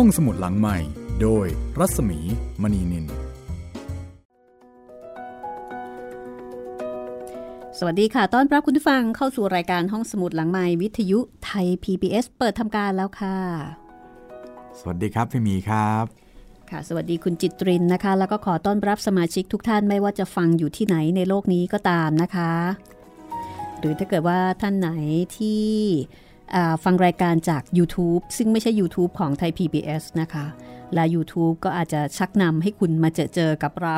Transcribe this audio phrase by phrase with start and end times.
[0.00, 0.78] ห้องสมุดหลังใหม่
[1.22, 1.46] โดย
[1.78, 2.18] รัศมี
[2.62, 3.06] มณีนิน
[7.78, 13.38] สวัสดีค่ะ ต้อนรับคุณผู้ฟังเข้าสู่รายการห้องสมุดหลังใหม่วิทยุไทย PBS เปิดทำการแล้วค่ะ
[14.78, 16.04] สวัสดีครับพี่หมีครับ
[16.70, 22.52] ค่ะ สวัสดีคุณจิตรินนะคะ แล้วก็ขอต้อนรับสมาชิกทุกท่านไม่ว่าจะฟังอยู่ที่ไหนในโลกนี้ก็ตามนะคะ
[23.78, 24.90] หรือถ้าเกิดว่าท่านไหน
[25.36, 25.66] ที่
[26.14, 26.25] อ่า
[26.84, 30.46] ฟังรายการจาก YouTube ซึ่งไม่ใช่ YouTube ของไทย PBS นะคะ
[30.94, 33.96] และ YouTube ก็อาจจะชักนำให้คุณมาเจอเจอกับเรา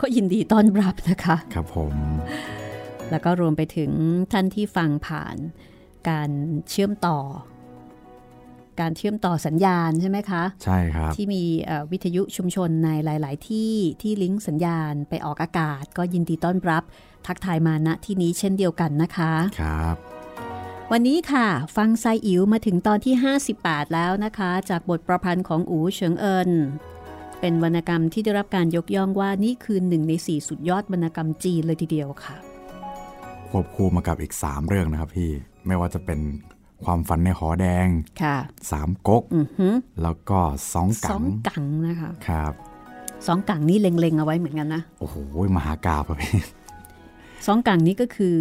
[0.00, 1.94] ก็ยินดีต้อนรับนะคะ ครับผม
[3.10, 3.90] แล้วก็รวมไปถึง
[4.32, 5.36] ท่านที่ฟังผ่าน
[6.08, 6.30] การ
[6.70, 7.18] เชื่อมต่อ
[8.80, 16.82] การเชื่อมต่อสัญญาณใช่ไหมคะ ใช่ครับ ที่มีเอ่อวิทยุชุมชนในหลาย ๆ ที่ที่ลิงก์สัญญาณไปออกอากาศ ก็ยินดีต้อนรับ
[17.26, 20.15] ทักทายมาณที่นี้เช่นเดียวกันนะคะ ครับ
[20.92, 23.14] วันนี้ค่ะ ฟังไซอิ๋วมาถึงตอนที่
[23.54, 26.50] 58 แล้วนะคะ จากบทประพันธ์ของอูเฉิงเอิน
[27.40, 32.36] เป็นวรรณกรรมที่ได้รับการยกย่องว่านี่คือหนึ่งในสี่สุดยอดวรรณกรรมจีนเลยทีเดียวค่ะ
[33.50, 35.30] ควบคู่มากับอีก 3 เรื่องนะครับพี่
[35.66, 36.20] ไม่ว่าจะเป็น
[36.84, 37.86] ความฝันในหอแดง
[38.22, 38.36] ค่ะ
[38.70, 40.38] สามก๊กอือหือแล้วก็
[40.72, 42.52] สองสกัองงกังนะคะครับ
[43.26, 45.16] สองกังนี่เล็งๆเอาไว้เหมือนกันนะ โอ้โห
[45.56, 46.34] มหากาบครับพี่
[47.46, 48.36] สองกังนี้ก็คือ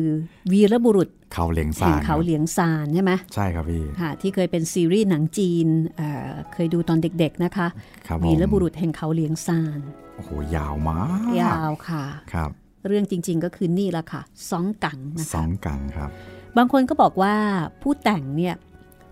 [0.52, 7.68] วีรบุรุษเขาเหลียงแห่ซางนเขาเหลียงซานใช่ไหมใช่ครับพี่ค่ะที่เคยเป็นซีรีส์หนังจีนเอ่อเคยดูตอนเด็ก ๆนะคะ
[8.08, 9.80] ครับผมวีรบุรุษแห่งเขาเหลียงซาน
[10.16, 12.52] โอ้โหยาวมากยาวค่ะครับ
[12.88, 16.10] เรื่องจริง ๆ ก็คือนี่ละค่ะสองกังนะสอคะงกังครับ
[16.58, 17.36] บางคนก็บอกว่า
[17.82, 18.56] ผู้แต่งเนี่ย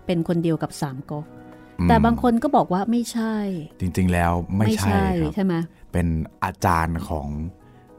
[0.06, 1.24] เป็นคนเดียวกับสามก๊ก
[1.80, 3.34] อืมแต่บางคนก็บอกว่าไม่ใช่
[3.80, 5.54] จริงๆแล้วไม่ใช่ครับใช่ไหม
[5.92, 6.06] เป็น
[6.44, 7.28] อาจารย์ของ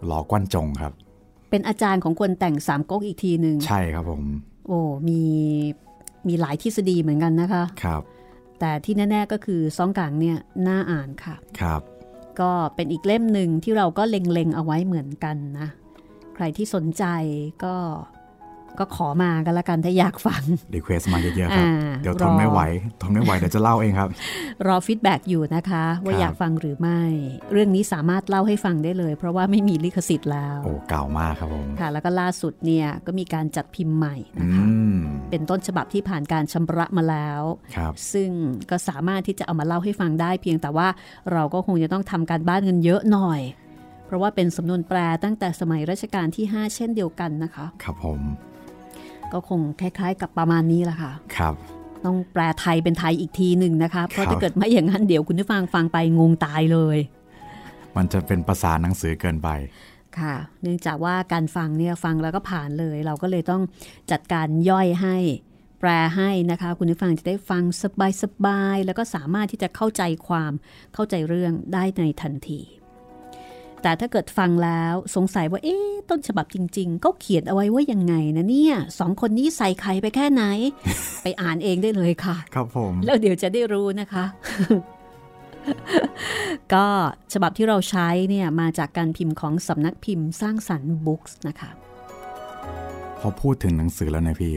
[0.05, 0.93] หลอกวนจงครับ
[1.55, 4.23] เป็นอาจารย์ของคนแต่งสามก๊กอีกทีหนึ่งใช่ครับผม
[4.67, 5.21] โอ้มี
[6.27, 8.01] มีหลายทฤษฎีเหมือนกันนะคะครับ
[8.59, 11.81] แต่ที่แน่ ๆก็คือซองกังเนี่ยน่าอ่านค่ะครับ
[12.39, 15.69] ก็เป็นอีกเล่มหนึ่งที่เราก็เล็งๆเอาไว้เหมือนกันนะ
[16.35, 17.05] ใครที่สนใจ
[17.63, 17.75] ก็
[18.79, 20.41] ก็ขอมากันละกันถ้าอยากฟัง
[20.75, 22.59] request มาเยอะๆครับอ่าเดี๋ยวทรนอไม่ไหว
[23.01, 24.09] ทนไม่ไหวเดี๋ยวจะเล่าเองครับ
[24.67, 27.01] รอ feedback อยู่นะคะ ว่าครับอยากฟังหรือไม่
[27.51, 34.97] เรื่องนี้สามารถเล่าให้ฟังได้เลย เพราะว่าไม่มีลิขสิทธิ์แล้ว โอ้เก่ามากครับผมค่ะ แล้วก็ล่าสุดเนี่ยก็มีการจัดพิมพ์ใหม่อืนะคะ
[35.29, 37.41] เป็นต้นฉบับที่ผ่านการชำระมาแล้ว
[37.75, 38.29] ครับซึ่ง
[38.69, 40.87] ก็สามารถที่จะเอามาเล่าให้ฟังได้ เพียงแต่ว่า
[41.31, 43.41] เราก็คงจะต้องทำการบ้านกันเยอะหน่อย
[44.05, 48.21] เพราะว่าเป็นสำนวนแปลตั้งแต่สมัยรัชกาลที่ 5 เช่นเดียวกันนะคะ ครับผม
[49.33, 51.53] ก็คงคล้าย ๆ กับประมาณนี้แหละค่ะ ครับ
[52.05, 56.97] ต้องแปลไทยเป็นไทยอีกทีหนึ่งนะคะ เพราะครับถ้าเกิดไม่อย่างนั้นเดี๋ยวคุณผู้ฟังฟังไปงงตายเลย
[57.95, 59.49] มันจะเป็นภาษาหนังสือเกินไป
[60.19, 63.61] ค่ะ เนื่องจากว่าการฟังเนี่ยฟังแล้วก็ผ่านเลย เราก็เลยต้อง
[64.11, 65.17] จัดการย่อยให้
[65.79, 67.63] แปลให้นะคะ คุณผู้ฟังจะได้ฟัง
[68.21, 70.51] สบายๆแล้วก็สามารถที่จะเข้าใจความ
[70.93, 72.59] เข้าใจเรื่องได้ในทันที
[73.85, 80.43] แต่ถ้าเกิดฟังแล้วสงสัยว่าเอ๊ะต้นฉบับจริง ๆ ก็เขียนเอาไว้ว่ายังไงนะเนี่ยสองคนนี้ใส่ไข่ไปแค่ไหน
[81.23, 84.25] ไปอ่านเองได้เลยค่ะ ครับผม แล้วเดี๋ยวจะได้รู้นะคะ
[86.73, 86.85] ก็
[87.33, 91.69] ฉบับที่เราใช้เนี่ยมาจากการพิมพ์ของสำนักพิมพ์สร้างสรรค์บุ๊กส์นะคะ
[93.19, 94.53] พอพูดถึงหนังสือแล้วนะพี่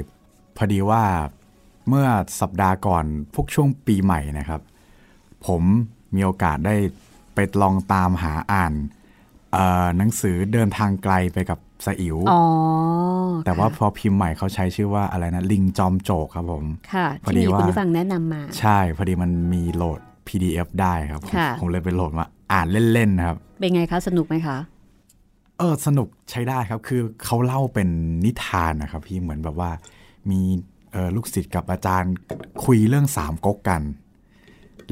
[0.56, 1.05] พอดีว่า
[1.88, 2.06] เมื่อ
[2.41, 4.61] สัปดาห์ก่อนพวกช่วงปีใหม่นะครับ
[5.47, 5.62] ผม
[6.15, 6.77] มีโอกาสได้
[7.34, 8.98] ไปลองตามหาอ่านเอ่อ
[9.97, 12.43] หนังสือเดินทางไกลไปกับสอิ๋วอ๋อ
[13.45, 16.65] แต่ว่าพค่ะอพิมพ์ใหม่เขาใช้ชื่อว่าอะไรนะ ลิงจอมโจกครับผม
[16.95, 24.59] ค่ะพอที่ดีมีว่าคุณผู้ฟังแนะนำมา ใช่พอดีมันมีโหลด PDF ได้ครับผมค่ะผมเลยไปโหลดมาอ่านเล่นๆนะครับ เป็นไงคะสนุกไหมคะ
[25.59, 27.89] เออสนุกใช้ได้ครับคือเขาเล่าเป็น
[28.25, 29.71] นิทานนะครับพี่เหมือนแบบว่า
[30.31, 30.41] มี
[30.93, 32.15] เออลูกศิษย์กับอาจารย์
[32.65, 33.83] คุยเรื่องสามก๊กกัน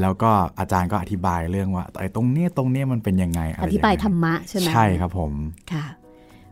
[0.01, 5.33] แล้วก็อาจารย์ก็อธิบายเรื่องว่าไอ้ตรงเนี้ยตรงเนี้ยมันเป็นยังไงะอไรธิบายงไงธรรมะใช่ไหมใช่ครับผม
[5.73, 5.87] ค่ะ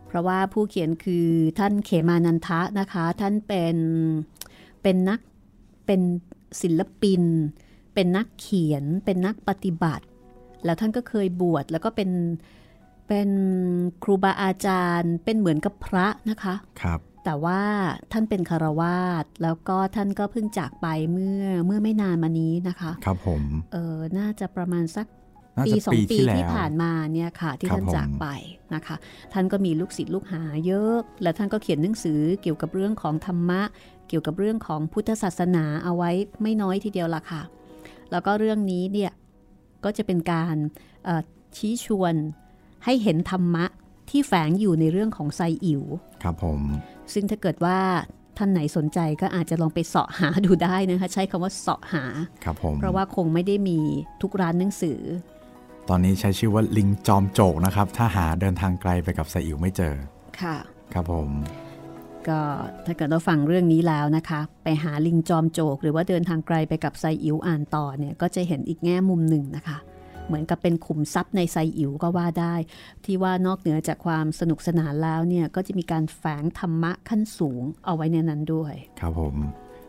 [0.07, 1.27] เพราะว่าผู้เขียนคือ
[1.59, 3.77] ท่านเขมานันทะนะคะ ท่านเป็น
[4.83, 5.21] เป็นนัก
[5.87, 6.01] เป็น
[6.63, 7.23] ศิลปิน
[7.95, 10.05] เป็นนักเขียน เป็นนักปฏิบัติ
[10.65, 12.11] แล้วท่านก็เคยบวชแล้วก็เป็น
[13.09, 13.31] เป็น
[14.03, 17.61] ครูบาอาจารย์ เป็นเหมือนกับพระนะคะ ครับ แต่ว่า
[18.13, 23.43] ท่านเป็นคารวาสแล้วก็ท่านก็เพิ่งจากไปเมื่อเมื่อไม่นานมานี้นะคะ ครับผม
[23.73, 25.07] เออน่าจะประมาณสัก
[25.57, 28.27] น่าปีจะสองปีปีที่แล้วที่ผ่านมาเนี่ยค่ะ ที่ครับท่านจากผมไป
[28.75, 28.97] นะคะ
[29.33, 33.63] ท่านก็มีลูกศิษย์ลูกหาเยอะ และท่านก็เขียนหนังสือเกี่ยวกับเรื่องของธรรมะ
[34.09, 36.11] เกี่ยวกับเรื่องของพุทธศาสนาเอาไว้
[36.43, 37.43] ไม่น้อยทีเดียวละค่ะ
[38.11, 39.13] แล้วก็เรื่องนี้เนี่ย
[39.85, 40.57] ก็จะเป็นการ
[41.05, 41.23] เอ่อ
[41.57, 42.15] ชี้ชวน
[42.85, 43.65] ให้เห็นธรรมะ
[44.11, 45.83] ที่แฝงอยู่ในเรื่องของไซอิ๋ว
[46.23, 46.61] ครับผม
[47.13, 47.79] ซึ่งถ้าเกิดว่า
[48.39, 52.05] ท่านไหนสนใจก็อาจจะลองไปเสาะหาดูได้นะคะใช้คำว่าเสาะหา
[52.45, 53.79] ครับผมเพราะว่าคงไม่ได้มี
[54.23, 55.01] ทุกร้านหนังสือ
[55.89, 59.95] ตอนนี้ใช้ชื่อว่าลิงจอมโจกนะครับ ถ้าหาเดินทางไกลไปกับไซอิ๋วไม่เจอ
[60.41, 60.57] ค่ะ
[60.93, 61.31] ครับผม
[62.29, 62.41] ก็
[62.87, 69.79] ถ้าเกิดเราฟังเรื่องนี้แล้วนะคะ ไปหาลิงจอมโจก หรือว่าเดินทางไกลไปกับไซอิ๋วอ่านต่อเนี่ยก็จะเห็นอีกแง่มุมหนึ่งนะคะ
[70.27, 72.55] เหมือนกับเป็นขุมทรัพย์ในไซอิ๋วก็ว่าได้
[73.05, 79.35] ที่ว่านอกเหนือจากความสนุกสนานแล้วเนี่ยก็จะมีการแฝงธรรมะขั้นสูงเอาไว้ในนั้นด้วย ครับผม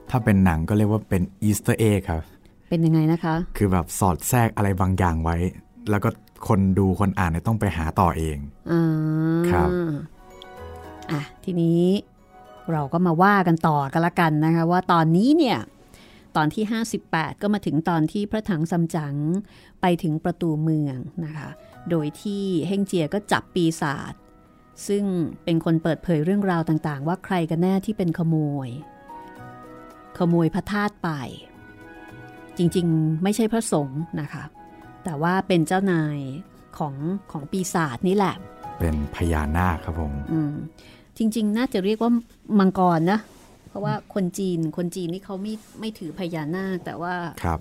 [0.10, 2.22] ถ้าเป็นหนังก็เรียกว่าเป็นอีสเตอร์เอครับ
[2.70, 5.38] เป็นยังไงนะคะ คือแบบสอดแทรกอะไรบางอย่างไว้
[5.90, 6.10] แล้วก็
[6.48, 8.38] คนดูคนอ่านเนี่ยต้องไปหาต่อเอง
[8.72, 8.84] อ่า
[9.50, 9.70] ครับ
[11.12, 11.82] อะทีนี้
[12.72, 15.58] เราก็มาว่ากันต่อกันละกันนะคะ ว่าตอนนี้เนี่ย
[16.38, 16.64] ตอนที่
[17.04, 19.16] 58 ก็มาถึงตอนที่พระถังซัมจั๋ง
[19.82, 21.50] ไปถึงประตูเมืองนะคะ
[21.90, 24.14] โดยที่เฮงเจียก็จับปีศาจ
[24.88, 25.04] ซึ่ง
[25.44, 28.36] เป็นคนเปิดเผยเรื่องราวต่างๆ ว่าใครกันแน่ที่เป็นขโม
[28.68, 28.70] ย
[30.18, 31.10] ขโมยพระธาตุไป
[32.58, 34.44] จริงๆ ไม่ใช่พระสงฆ์นะคะ
[35.04, 36.20] แต่ว่าเป็นเจ้านาย
[36.78, 36.96] ของ
[37.32, 38.36] ของปีศาจนี่แหละ
[38.80, 40.54] เป็นพญานาคครับผม อืม
[41.18, 42.12] จริง ๆ น่าจะเรียกว่า
[42.60, 43.35] มังกรนะเพ
[43.76, 47.60] ราะว่าคนจีนคนจีนนี่เขาไม่ไม่ถือพญานาคแต่ว่าครับ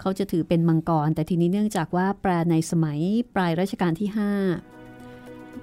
[0.00, 2.98] เขาจะถือเป็นมังกร แต่ทีนี้เนื่องจากว่าแปลในสมัย
[3.34, 4.32] ปลายรัชกาลที่ห้า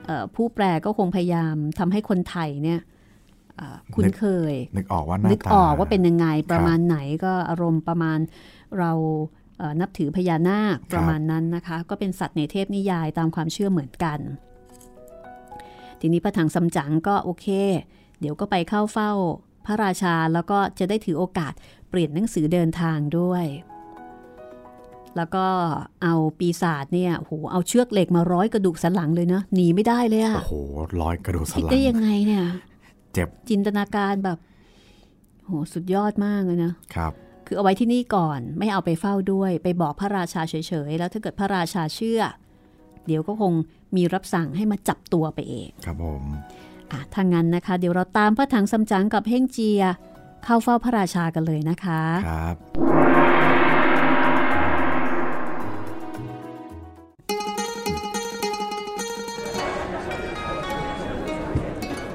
[0.06, 2.80] เอ่อผู้แปลก็คงพยายามทำให้คนไทยเนี่ย
[3.58, 8.20] เอ่อคุ้นเคย นึกออกว่าหน้านึกตาออกว่าเป็นยังไงประมาณครับไหนก็อารมณ์ประมาณ
[8.80, 8.92] เรา
[9.58, 14.20] เอ่อนับถือพญานาคประมาณนั้นนะคะ ก็เป็นสัตว์ในเทพนิยายตามความเชื่อเหมือนกัน
[16.00, 17.48] ทีนี้พระถังซัมจั๋งก็โอเค
[18.20, 19.12] เดี๋ยวก็ไปเข้าเฝ้า
[19.66, 21.54] พระราชาแล้วก็จะได้ถือโอกาส
[21.90, 23.46] เปลี่ยนหนังสือเดินทางด้วย
[25.18, 25.46] แล้วก็
[26.04, 30.54] เอาปีศาจเนี่ยโหเอาเชือกเหล็กมาร้อยกระดูกสันหลังเลยเนาะหนีไม่ได้เลยอะโอ้โห
[31.02, 32.44] ร้อยกระดูกสันคิดหลัได้งยังไงเนี่ย
[33.14, 34.38] เจ็บจินตนาการแบบ
[35.46, 37.12] โหสุดยอดมากเลยนะครับ
[37.48, 40.56] คือเอาไว้ที่นี่ก่อนไม่เอาไปเฝ้าด้วย ไปบอกพระราชาเฉ
[40.90, 42.22] ยๆแล้วถ้าเกิดพระราชาเชื่อ
[43.06, 43.54] เดี๋ยวก็คง
[43.96, 46.24] มีรับสั่งให้มาจับตัวไปเอง ครับผม
[46.92, 49.82] อะถ้างั้นนะคะ เดี๋ยวเราตามพระถังซัมจั๋งกับเฮ่งเจีย
[50.44, 52.56] เข้าเฝ้าพระราชากันเลยนะคะ ครับ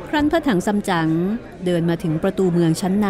[0.09, 1.09] ครั้นพระถังซัมจั๋ง
[1.65, 3.09] เดินมาถึงประตูเมืองชั้นใน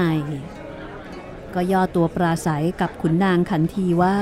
[1.55, 4.19] ก็ย่อตัวปราศัยกับขุนนางขันทีว่า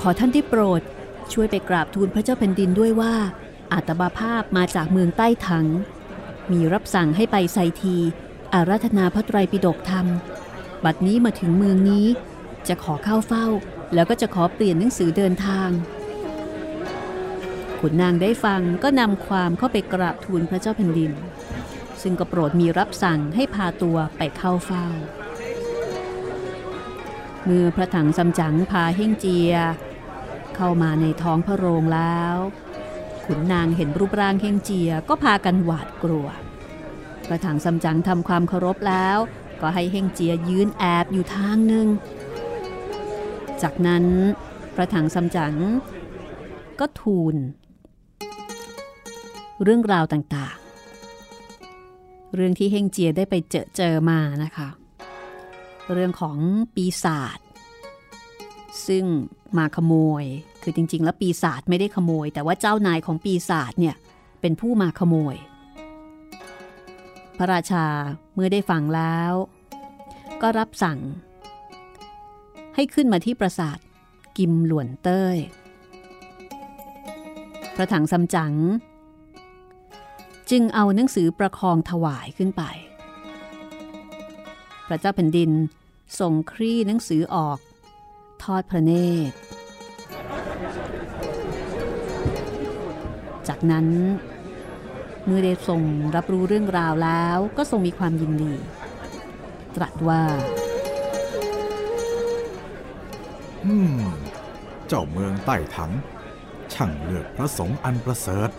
[0.00, 0.82] ขอท่านที่โปรด
[1.32, 3.14] ช่วยไปกราบทูลพระเจ้าแผ่นดินด้วยว่า
[3.72, 5.66] อาตมาภาพมาจากเมืองใต้ถัง
[6.52, 7.96] มีรับสั่งให้ไปไซที
[8.54, 10.06] อาราธนาพระไตรปิฎกธรรม
[10.84, 12.06] บัดนี้มาถึงเมืองนี้
[12.68, 13.46] จะขอเข้าเฝ้า
[13.94, 15.70] แล้วก็จะขอเปลี่ยนหนังสือเดินทาง
[17.80, 21.12] ขุนนางได้ฟังก็นำความเข้าไปกราบทูลพระเจ้าแผ่นดิน
[22.02, 24.86] ซึ่งก็โปรดมีรับสั่งให้พาตัวไปเข้าเฝ้า
[27.44, 29.54] เมื่อพระถังซัมจั๋งพาเฮ่งเจีย
[30.56, 32.36] เข้ามาในท้องพระโรงแล้ว
[33.34, 36.28] ขุนนางเห็นรูปร่างเฮงเจียก็พากันหวาดกลัว
[37.26, 39.18] พระถังซัมจั๋งทำความเคารพแล้ว
[39.60, 41.86] ก็ให้เฮงเจียยืนแอบอยู่ทางหนึ่ง
[43.62, 44.04] จากนั้น
[44.74, 45.54] พระถังซัมจั๋ง
[46.80, 47.36] ก็ทูล
[49.62, 54.68] เรื่องราวต่างๆ เรื่องที่เฮงเจียได้ไปเจอเจอมานะคะ
[55.92, 56.36] เรื่องของ
[56.74, 57.38] ปีศาจ
[58.86, 59.04] ซึ่ง
[59.56, 60.24] มาขโมย
[60.62, 63.96] คือจริง ๆ แล้วปีศาจไม่ได้ขโมย แต่ว่าเจ้านายของปีศาจเนี่ย
[64.40, 65.36] เป็นผู้มาขโมย
[67.38, 67.86] พระราชา
[68.34, 69.32] เมื่อได้ฟังแล้ว
[70.42, 70.98] ก็รับสั่ง
[72.74, 73.78] ให้ขึ้นมาที่ปราสาท
[74.38, 75.36] กิมหลวนเต้ย
[77.74, 78.54] พระถังซัมจั๋ง
[80.50, 82.62] จึงเอาหนังสือประคองถวายขึ้นไป
[84.86, 85.50] พระเจ้าแผ่นดิน
[86.20, 87.58] ส่งครี่หนังสือออก
[88.42, 88.92] ทอดพระเน
[89.30, 89.36] ตร
[93.70, 93.86] นั้น
[95.26, 95.82] เมื่อได้ทรง
[96.16, 98.54] รับรู้เรื่องราวแล้วก็ทรงมีความยินดี
[99.76, 100.22] ตรัสว่า
[103.64, 104.00] อืม
[104.86, 105.92] เจ้าเมืองใต้ถัง
[106.72, 108.50] ช่างเลือกพระสงฆ์อันประเสริฐ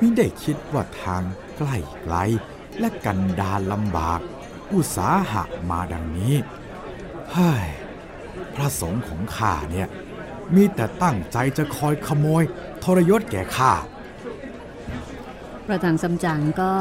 [0.00, 1.22] มิได้คิดว่าทาง
[1.56, 2.16] ใกล้ไกล
[2.78, 4.20] และกันดารลำบาก
[4.74, 6.34] อุตสาหะมาดังนี้
[7.32, 7.66] เฮ้ย
[8.54, 9.88] พระสงฆ์ของข้าเนี่ย
[10.54, 12.42] มีแต่ตั้งใจจะคอยขโมย
[12.84, 13.72] ทรยศแก่ข้า
[15.66, 16.74] พระถังซัมจั๋งก็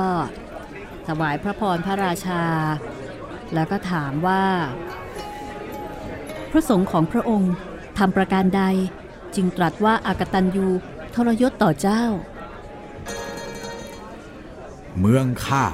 [1.08, 2.44] ถวายพระพรพระราชา
[3.54, 4.46] แล้วก็ถามว่า
[6.52, 7.54] พระสงฆ์ของพระองค์
[7.98, 8.64] ทำประการใด
[9.36, 10.68] จึงตรัสว่าอากตันยู
[11.14, 12.04] ทรยศต่อเจ้า
[15.00, 15.66] เมืองข้า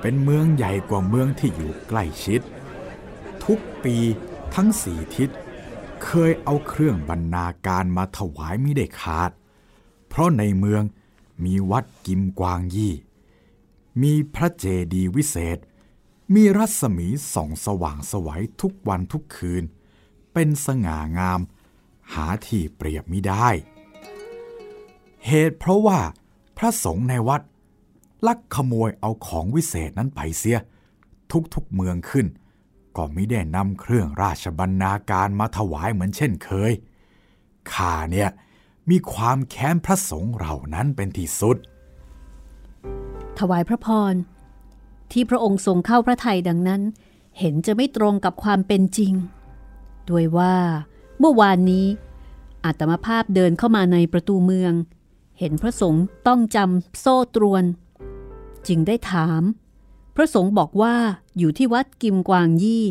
[0.00, 2.40] เป็นเมืองใหญ่กว่าเมืองที่อยู่ใกล้ชิด
[3.44, 3.96] ทุกปี
[4.54, 5.30] ทั้งสี่ทิศ
[6.04, 9.30] เคยเอาเครื่องบรรณาการมาถวายไม่ได้ขาด
[10.08, 10.82] เพราะในเมือง
[11.44, 12.94] มีวัดกิมกวางยี่
[14.02, 14.64] มีพระเจ
[14.94, 15.58] ดีย์วิเศษ
[16.34, 19.64] มีรัศมีส่องสว่างสวัยทุกวันทุกคืน
[20.32, 21.40] เป็นสง่างาม
[22.14, 23.48] หาที่เปรียบมิได้
[25.26, 25.98] เหตุเพราะว่า
[26.56, 27.42] พระสงฆ์ในวัด
[28.26, 30.58] ลักขโมยเอาของวิเศษนั้นไปเสีย
[31.54, 32.26] ทุกๆเมืองขึ้น
[32.96, 36.72] ก็ไม่ได้นำเครื่องราชบรรณาการมาถวายเหมือนเช่นเคย
[37.72, 38.30] ข้าเนี่ย
[38.90, 41.56] มีความแค้นพระสงฆ์เหล่านั้นเป็นที่สุด
[43.38, 44.14] ถวายพระพร
[45.12, 46.82] ที่พระองค์ทรงเข้าพระทัยดังนั้น
[47.38, 49.12] เห็นจะไม่ตรงกับความเป็นจริง
[50.10, 50.54] ด้วยว่า
[51.18, 51.86] เมื่อวานนี้
[52.64, 54.72] อาตมาภาพเดินเข้ามาในประตูเมือง
[55.38, 57.64] เห็นพระสงฆ์ต้องจำโซ่ตรวน
[58.66, 59.42] จึงได้ถาม
[60.16, 60.94] พระสงฆ์บอกว่า
[61.38, 62.84] อยู่ที่วัดกิมกวางยี่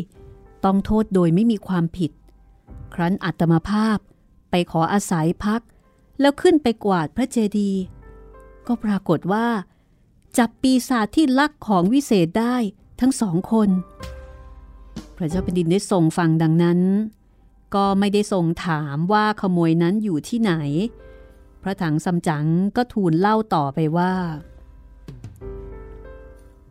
[0.64, 2.10] ต้องโทษโดยไม่มีความผิด
[2.94, 3.98] ครั้นอาตมาภาพ
[4.50, 5.60] ไปขออาศัยพัก
[6.20, 7.82] แล้วขึ้นไปกวาดพระเจดีย์
[8.66, 9.46] ก็ปรากฏว่า
[10.38, 12.56] จับปีศาจที่ลักของวิเศษได้
[13.00, 13.68] ทั้งสองคน
[15.16, 16.80] พระเจ้าแผ่นดินได้ทรงฟังดังนั้น
[17.74, 20.52] ก็ไม่ได้ทรงถามว่าขโมยนั้นอยู่ที่ไหน
[21.62, 24.12] พระถังซัมจั๋งก็ทูลเล่าต่อไปว่า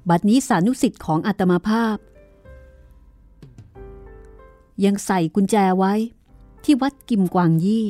[0.09, 1.97] บัดนี้สานุสิทธิ์ของอาตมาภาพ
[4.85, 5.93] ยังใส่กุญแจไว้
[6.63, 7.87] ที่วัดกิมกวางยี่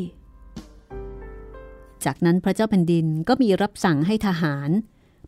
[2.06, 4.70] จากนั้นพระเจ้าแผ่นดินก็มีรับสั่งให้ทหาร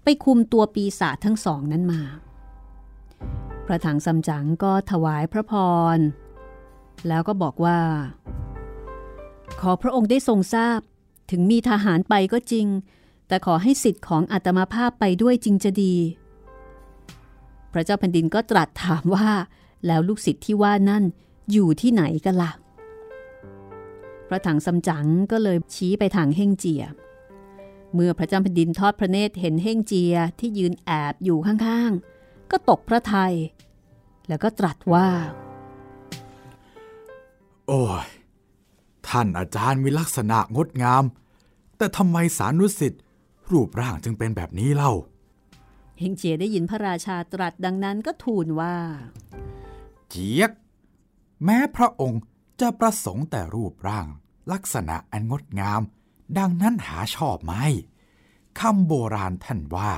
[0.04, 2.02] ไปคุมตัวปีศาจทั้งสองนั้นมา
[3.66, 5.54] พระถังซัมจั๋งก็ถวายพระพ
[5.96, 5.98] ร
[7.08, 7.80] แล้วก็บอกว่า
[9.62, 10.80] ขอพระองค์ได้ทรงทราบ
[11.32, 12.68] ถึงมีทหารไปก็จริง
[13.28, 15.96] แต่ขอให้สิทธิ์ของอาตมาภาพไปด้วยจริงจะดี
[17.74, 19.30] พระเจ้าแผ่นดินก็ตรัสถามว่า
[19.88, 21.04] แล้วลูกศิษย์ที่ว่านั่น
[21.52, 22.52] อยู่ที่ไหนกันละ่ะ
[24.28, 26.84] พระถังซัมจั๋งก็เลยชี้ไปทางเฮ่งเจีย
[27.94, 33.34] เมื่อพระเจ้าแผ่นดินทอดพระเนตรเห็นเฮ่งเจียที่ยืนแอบอยู่ข้างๆ ก็ตกพระทัย
[34.28, 35.08] แล้วก็ตรัสว่า
[37.68, 38.08] โอ้ย
[39.08, 41.04] ท่านอาจารย์มีลักษณะงดงาม
[41.78, 43.02] แต่ทำไมสานุสิทธิ์
[43.52, 44.94] รูปร่างจึงเป็นแบบนี้เล่า
[46.00, 48.76] เฮงเจียได้ยินพระราชาตรัสดังนั้นก็ทูลว่า
[50.10, 50.52] เจียก
[51.44, 52.22] แม้พระองค์
[52.62, 54.08] จะประสงค์แต่รูปร่าง
[54.52, 55.82] ลักษณะอันงดงาม
[56.38, 57.54] ดังนั้นหาชอบไหม
[58.60, 59.92] คำโบราณท่านว่า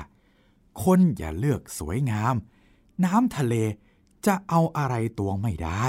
[0.83, 2.35] คนอย่าเลือกสวยงาม
[3.05, 3.55] น้ำทะเล
[4.25, 5.85] จะเอาอะไรตวงไม่ได้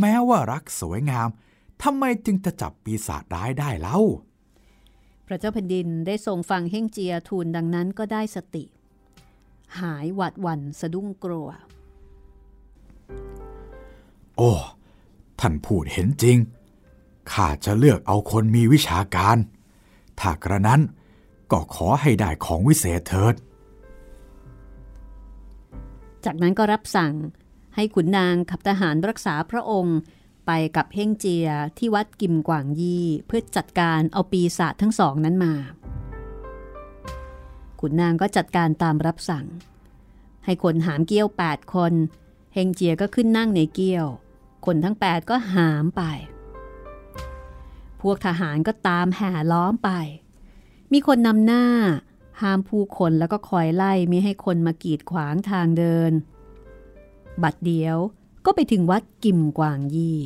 [0.00, 1.28] แม้ว่ารักสวยงาม
[1.82, 3.98] ทำไมจึงจะจับปีศาจร้ายได้เล่า
[5.26, 8.64] พระเจ้าแผ่นดินได้ทรงฟังเฮ่งเจียทูลดังนั้นก็ได้สติ
[9.80, 11.48] หายหวาดหวั่นสะดุ้งกลัว
[14.36, 14.52] โอ้
[15.40, 16.36] ท่านพูดเห็นจริง
[17.32, 19.36] ข้าจะเลือกเอาคนมีวิชาการ
[20.20, 20.80] ถ้ากระนั้น
[21.52, 23.34] ก็ขอให้ได้ของวิเศษเถิด
[26.24, 27.14] จากนั้นก็รับสั่ง
[27.74, 29.98] ให้ขุนนางขับทหารรักษาพระองค์
[30.46, 35.54] ไปกับเฮ่งเจียที่วัดกิมกวางยี่เพื่อจัดการเอาปีศาจทั้งสองนั้นมา
[37.80, 39.46] ขุนนางก็จัดการตามรับสั่ง
[40.44, 41.92] ให้คนหามเกี้ยว 8 คน
[42.54, 44.06] เฮงเจียก็ขึ้นนั่งในเกี้ยว
[44.72, 46.02] คนทั้ง 8 ก็หามไป
[48.00, 49.90] พวกทหารก็ตามแห่ล้อมไป
[50.92, 51.64] มีคนนำหน้า
[52.40, 56.12] ห้ามผู้คนแล้วก็คอยไล่ไม่ให้คนมากีดขวางทางเดิน
[57.42, 57.96] บัดเดียว
[58.44, 60.20] ก็ไปถึงวัดกิมกวางยี่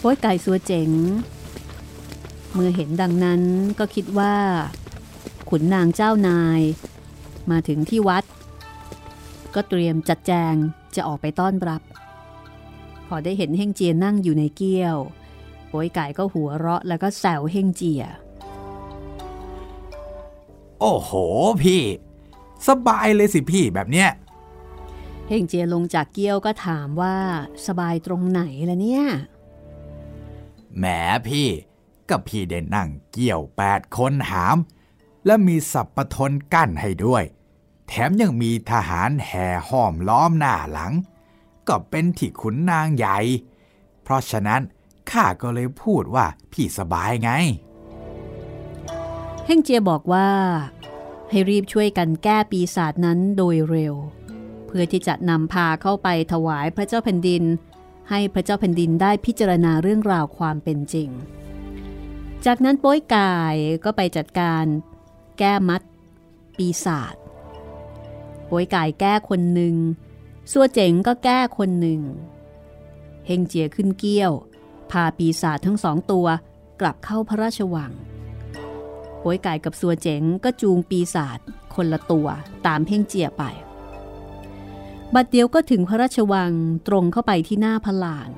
[0.00, 0.90] โป้ยไก่สัวเจ๋ง
[2.52, 3.42] เมื่อเห็นดังนั้น
[3.78, 4.34] ก็คิดว่า
[5.48, 6.60] ขุนนางเจ้านาย
[7.50, 8.24] มาถึงที่วัด
[9.54, 10.54] ก็เตรียมจัดแจง
[10.94, 11.82] จะออกไปต้อนรับ
[13.08, 14.96] พอได้เห็นเฮงเจียนั่งอยู่ในเกี้ยว
[15.68, 18.04] โป้ยไก่ก็หัวเราะแล้วก็แซวเฮงเจีย
[20.80, 21.10] โอ้โห
[21.62, 21.82] พี่
[22.66, 24.10] สบายเลยสิพี่แบบเนี้ย
[25.28, 27.16] เฮงเจียลงจากเกี้ยวก็ถามว่า
[27.66, 29.04] สบายตรงไหนล่ะเนี่ย
[30.78, 30.84] แหม
[31.28, 31.48] พี่
[32.10, 34.56] กับพี่เด่นนั่งเกี่ยวแปดคนหาม
[35.26, 37.24] และมีสับปะทนกั้นให้ด้วย
[37.88, 40.92] แถมยังมีทหารแห่ห้อมล้อมหน้าหลัง
[41.68, 43.18] ก็เป็นที่ขุนนางใหญ่
[44.02, 44.62] เพราะฉะนั้น
[45.10, 47.30] ข้าก็เลยพูดว่าพี่สบายไง
[49.44, 50.28] เฮงเจียบอกว่า
[51.30, 53.94] ให้รีบช่วยกันแก้ปีศาจนั้นโดยเร็ว
[54.66, 57.42] เพื่อที่จะนำพาเข้าไปถวายพระเจ้าแผ่นดิน
[58.10, 61.08] ให้พระเจ้าแผ่นดินได้พิจารณาเรื่องราวความเป็นจริง
[62.46, 64.64] จากนั้นโป้ยกายก็ไปจัดการ
[65.38, 65.82] แก้มัด
[66.56, 67.14] ปีศาจ
[68.46, 69.74] โป้ยกายแก้คนหนึ่ง
[70.52, 72.00] ซัวเจ๋งก็แก้คนหนึ่ง
[73.26, 74.32] เฮงเจียขึ้นเกี้ยว
[74.90, 76.26] พาปีศาจทั้งสองตัว
[76.80, 77.92] กลับเข้าพระราชวัง
[79.20, 81.38] โป้ยกายกับซัวเจ๋งก็จูงปีศาจ
[81.74, 82.28] คนละตัว
[82.66, 83.42] ตามเพ่งเจียไป
[85.14, 86.52] บัดเดียวก็ถึงพระราชวัง
[86.88, 88.30] ตรงเข้าไปที่หน้าพลาน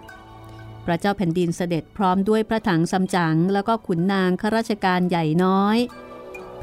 [0.85, 5.79] พระเจ้าแผ่นดินเสด็จพร้อมด้วยพระถังซัมจั๋งแล้วก็ขุนนางข้าราชการใหญ่น้อย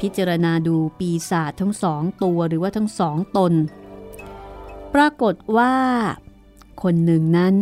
[0.00, 3.52] พิจารณาดูปีศาจทั้งสองตัวหรือว่าทั้งสองตน
[4.94, 5.74] ปรากฏว่า
[6.82, 7.54] คนหนึ่งนั้น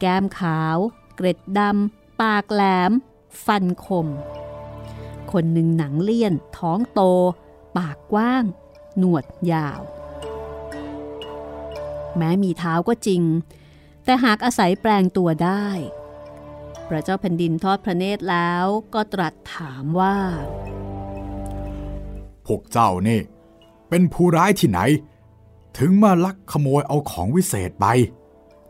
[0.00, 0.76] แก้มขาว
[1.16, 2.92] เกร็ดดำปากแหลม
[3.44, 4.06] ฟันคม
[5.32, 7.00] คนหนึ่งหนังเลี่ยน ท้องโต
[7.76, 8.44] ปากกว้าง
[8.98, 9.80] หนวดยาว
[12.16, 13.22] แม้มีเท้าก็จริง
[14.06, 15.66] แต่หากอาศัยแปลงตัวได้
[16.88, 20.16] พระเจ้าแผ่นดินทอดพระเนตรแล้วก็ตรัสถามว่า
[22.46, 23.20] พวกเจ้านี่
[23.88, 24.80] เป็นผู้ร้ายที่ไหน
[25.78, 27.86] ถึงมาลักขโมยเอาของวิเศษไป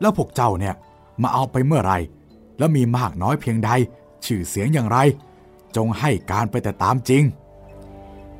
[0.00, 0.74] แล้วพวกเจ้าเนี่ย
[1.22, 1.92] มาเอาไปเมื่อไหร
[2.58, 3.70] แล้วมีมากน้อยเพียงใด
[4.24, 4.98] ชื่อเสียงอย่างไร
[5.76, 7.24] จงให้การไปแต่ตามจริง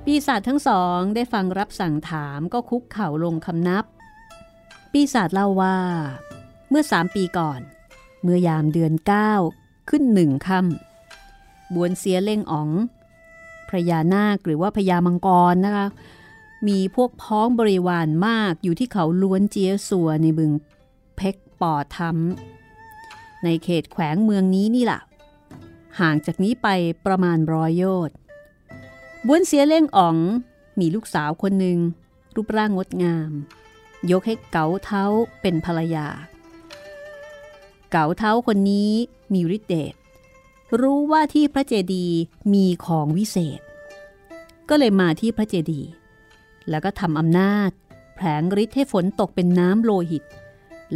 [0.04, 3.84] ปีศาจทั้งสองได้ฟังรับสั่งถามก็คุกเข่าลงคำนับ
[4.92, 5.76] ปีศาจเล่าว่า
[6.68, 7.60] เมื่อสามปีก่อน
[8.22, 9.32] เมื่อยามเดือนเก้า
[9.90, 12.70] ขึ้นหนึ่งค่ำบวนเสียเล่งอ๋อง
[13.68, 15.86] พระยานาคหรือว่าพญามังกรนะคะ
[16.68, 20.52] มีพวกพ้องบริวารมากอยู่ที่เขาล้วนเจียสัวในบึง
[21.16, 25.00] เพกปอทำในเขตแขวงเมืองนี้นี่แหละ
[26.00, 26.68] ห่างจากนี้ไป
[27.06, 28.16] ประมาณร้อยโยชน์
[29.26, 30.16] บวนเสียเล่งอ๋อง
[30.80, 31.78] มีลูกสาวคนหนึ่ง
[32.34, 33.30] รูปร่างงดงาม
[34.10, 35.04] ยกให้เก๋าเท้า
[35.40, 36.06] เป็นภรรยา
[37.98, 38.92] เก๋าเท้าคนนี้
[39.32, 39.94] มีฤทธิ์เดช
[40.80, 42.18] รู้ว่าที่พระเจดีย์
[42.52, 43.60] มีของวิเศษ
[44.68, 45.90] ก็เลยมาที่พระเจดีย์
[46.68, 47.70] แล้วก็ทำอำนาจ
[48.14, 50.24] แผลงฤทธิ์ให้ฝนตกเป็นน้ำโลหิต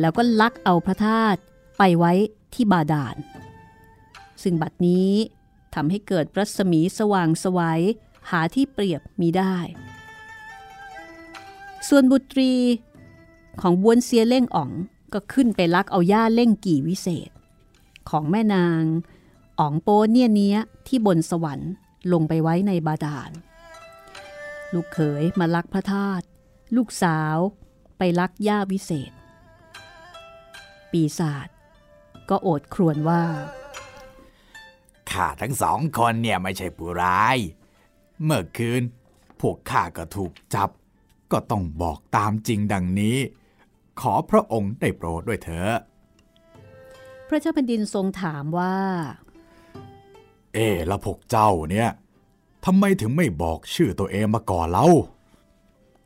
[0.00, 1.40] แล้วก็ลักเอาพระธาตุ
[1.78, 2.12] ไปไว้
[2.54, 3.16] ที่บาดาล
[4.42, 5.10] ซึ่งบัดนี้
[5.74, 7.82] ทำให้เกิดรัศมีสว่างสวัย
[8.30, 9.56] หาที่เปรียบมีได้
[11.88, 12.52] ส่วนบุตรี
[13.60, 14.72] ของบวนเซียเล่งอ๋อง
[15.12, 17.30] ก็ขึ้นไปลักเอาย่าเล่งกี่วิเศษ
[18.10, 18.82] ของแม่นาง
[19.58, 21.72] อ๋องโปเนียเนี้ยที่บนสวรรค์
[22.12, 23.30] ลงไปไว้ในบาดาล
[24.72, 26.24] ลูกเขยมาลักพระธาตุ
[26.76, 27.36] ลูกสาว
[27.98, 29.12] ไปลักย่าวิเศษ
[30.90, 31.48] ปีศาจ
[32.28, 33.22] ก็โอดครวญว่า
[35.10, 37.36] ข้าทั้งสองคนเนี่ยไม่ใช่ผู้ร้าย
[38.22, 38.82] เมื่อคืน
[39.40, 40.70] พวกข้าก็ถูกจับ
[41.32, 43.16] ก็ต้องบอกตามจริงดังนี้
[44.00, 45.72] ขอพระองค์ได้โปรดด้วยเถอะ
[47.28, 48.76] พระเจ้าแผ่นดินทรงถามว่า
[50.54, 51.88] เอ๊ะแล้วพวกเจ้าเนี่ย
[52.64, 54.86] ทำไมถึงไม่บอกชื่อตัวเองมาก่อนเล่า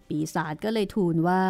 [0.08, 1.44] ปีศาจก็เลยทูลว่า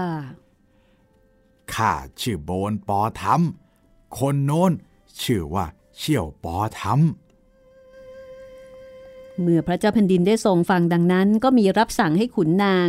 [1.74, 4.72] ข้าชื่อโบนปอทำคนโน้น
[5.22, 5.64] ชื่อว่า
[5.96, 6.94] เชี่ยวปอทำ
[9.40, 12.88] เมื่อพระเจ้าแผ่นดินได้ทรงฟังดังนั้น ก็มีรับสั่งให้ขุนนาง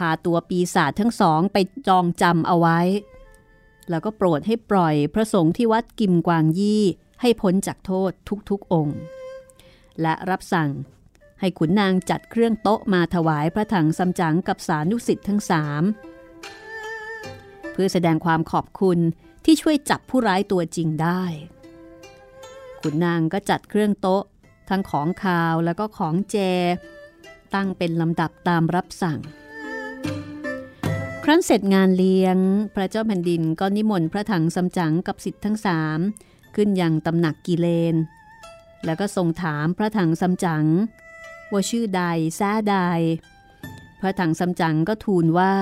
[0.00, 1.56] พาตัวปีศาจทั้งสองไป
[1.88, 2.78] จองจำเอาไว้
[3.90, 6.82] แล้วก็โปรดให้ปล่อยพระสงฆ์ที่วัดกิมกวางยี่
[7.20, 8.10] ให้พ้นจากโทษ
[8.50, 8.98] ทุกๆองค์
[10.00, 10.70] และรับสั่ง
[11.40, 15.82] ให้ขุนนางจัดเครื่องโต๊ะมาถวายพระถังซัมจั๋งกับสานุสิทธิ์ทั้งสาม
[17.72, 18.98] เพื่อแสดงความขอบคุณ
[19.44, 21.22] ที่ช่วยจับผู้ร้ายตัวจริงได้
[22.80, 24.22] ขุนนางก็จัดเครื่องโต๊ะ
[24.68, 26.36] ทั้งของคาวแล้วก็ของแจ
[27.54, 29.18] ตั้งเป็นลำดับตามรับสั่ง
[31.24, 32.38] ครั้นเสร็จงานเลี้ยง
[32.74, 35.98] พระเจ้าแผ่นดินก็นิมนต์พระถังซัมจั๋งกับสิทธิ์ทั้งสาม
[36.54, 37.94] ขึ้นยังตำหนักกิเลน
[38.84, 40.66] แล้วก็ทรงถามพระถังซัมจั๋ง
[41.52, 42.02] ว่าชื่อใด
[42.36, 42.76] แซ่ใด
[44.00, 45.54] พระถังซัมจั๋งก็ทูลว่า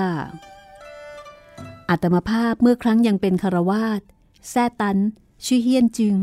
[1.89, 4.01] อัตมาภาพเมื่อครั้งยังเป็นคารวาส
[4.49, 4.97] แซ่ตัน
[5.45, 6.15] ชื่อเฮียนจึง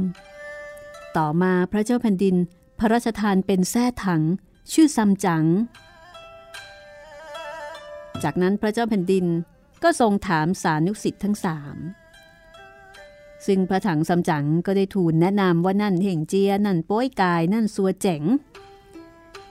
[1.16, 2.36] ต่อมาพระเจ้าแผ่นดิน
[2.78, 4.22] พระราชทานเป็นแซ่ถัง
[4.72, 5.44] ชื่อซัมจั๋ง
[8.24, 9.26] จากนั้นพระเจ้าแผ่นดิน
[9.82, 11.76] ก็ทรงถามสานุสิทธิ์ทั้งสาม
[13.46, 18.22] ซึ่งพระถังซัมจั๋งก็ได้ทูลแนะนำว่านั่นเห่งเจียนั่นโป้ยกายนั่นสัวเจ๋ง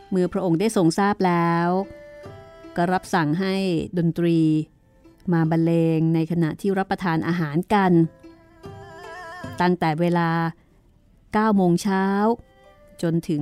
[0.10, 1.68] เมื่อพระองค์ได้ทรงทราบแล้ว
[2.76, 3.56] ก็รับสั่งให้
[3.98, 4.40] ดนตรี
[5.34, 7.92] มาบรรเลงในขณะที่รับประทานอาหารกัน
[9.62, 10.30] ตั้งแต่เวลา
[10.94, 12.06] 9 โมงเช้า
[13.02, 13.42] จนถึง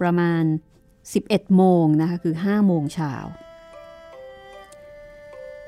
[0.00, 0.44] ประมาณ
[1.00, 3.14] 11 โมงนะคะคือ 5 โมงเช้า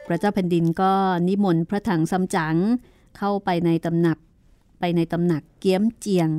[0.06, 0.92] พระเจ้าแผ่นดินก็
[1.28, 2.56] นิมนต์พระถังซัมจั๋ง
[3.18, 4.18] เข้าไปในตำหนัก
[4.80, 6.30] ไปในตำหนักเกี้ยมเจียง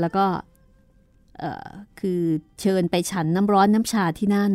[0.00, 0.26] แล้วก็
[2.00, 2.22] คือ
[2.60, 4.52] เชิญไปฉันน้ำร้อนน้ำชาที่นั่น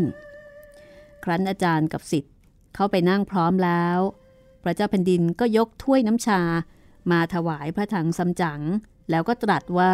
[1.24, 2.34] ครั้นอาจารย์กับสิทธิ์
[2.76, 3.98] เข้าไปนั่งพร้อมแล้ว
[4.64, 6.42] พระเจ้าแผ่นดินก็ยกถ้วยน้ำชา
[7.12, 8.62] มาถวายพระถังซัมจั๋ง
[9.10, 9.94] แล้วก็ตรัสว่า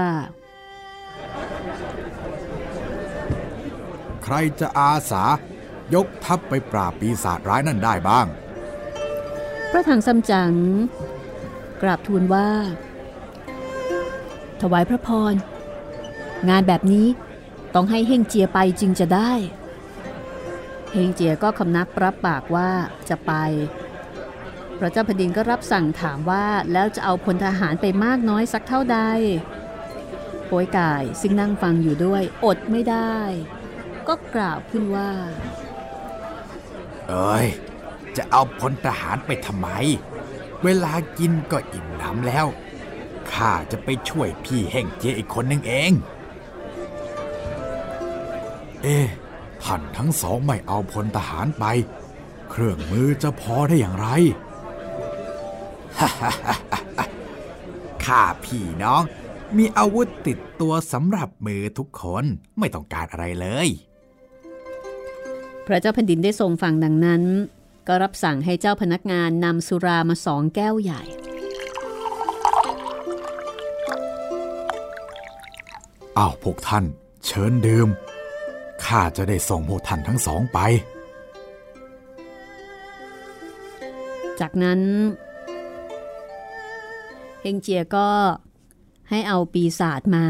[4.24, 5.24] ใครจะอาสา
[5.96, 8.26] ยกทัพไปปราบปีศาจร้ายนั่นได้บ้าง
[9.72, 10.54] พระถังซัมจั๋ง
[11.82, 12.50] กราบทูลว่า
[14.62, 15.34] ถวายพระพร
[16.50, 17.08] งานแบบนี้
[17.74, 19.32] ต้องให้เฮงเจียไปจึงจะได้
[20.92, 22.70] เฮงเจียก็คำนับรับปากว่า
[23.10, 23.34] จะไป
[24.80, 29.00] พระเจ้าแผ่นดินก็รับสั่งถามว่าแล้วจะเอาพลทหารไปมากน้อยสักเท่าใด
[30.48, 33.18] โป้ยกายซึ่งนั่งฟังอยู่ด้วยอดไม่ได้
[34.08, 35.12] ก็กล่าวขึ้นว่า
[37.10, 37.48] เอ้ย
[38.18, 39.70] จะเอาพลทหารไปทำไม
[40.64, 42.48] เวลากินก็อิ่มน้ำแล้ว
[43.32, 45.92] ข้าจะไปช่วยพี่แห่งเจอีกคนนึงเอง
[48.84, 48.98] เอ๊
[49.64, 51.66] ท่านทั้งสองไม่เอาพลทหารไป
[52.50, 54.08] เครื่องมือจะพอได้อย่างไร
[58.06, 59.04] ข้าพี่น้อง
[59.58, 62.26] มีอาวุธติดตัวสำหรับมือทุกคน
[62.60, 63.70] ไม่ต้องการอะไรเลย
[65.68, 67.24] พระเจ้าแผ่นดินได้ทรงฟังดังนั้น
[67.88, 71.02] ก็รับสั่งให้เจ้าพนักงานนำสุรามาสองแก้วใหญ่
[76.18, 76.86] อ้าวพวกท่าน
[77.26, 77.88] เชิญดื่ม
[78.86, 80.60] ข้าจะได้ส่งพวกท่านทั้งสองไป
[84.40, 84.82] จากนั้น
[87.42, 88.10] เฮงเจียก็
[89.10, 90.28] ให้เอาปีศาจมา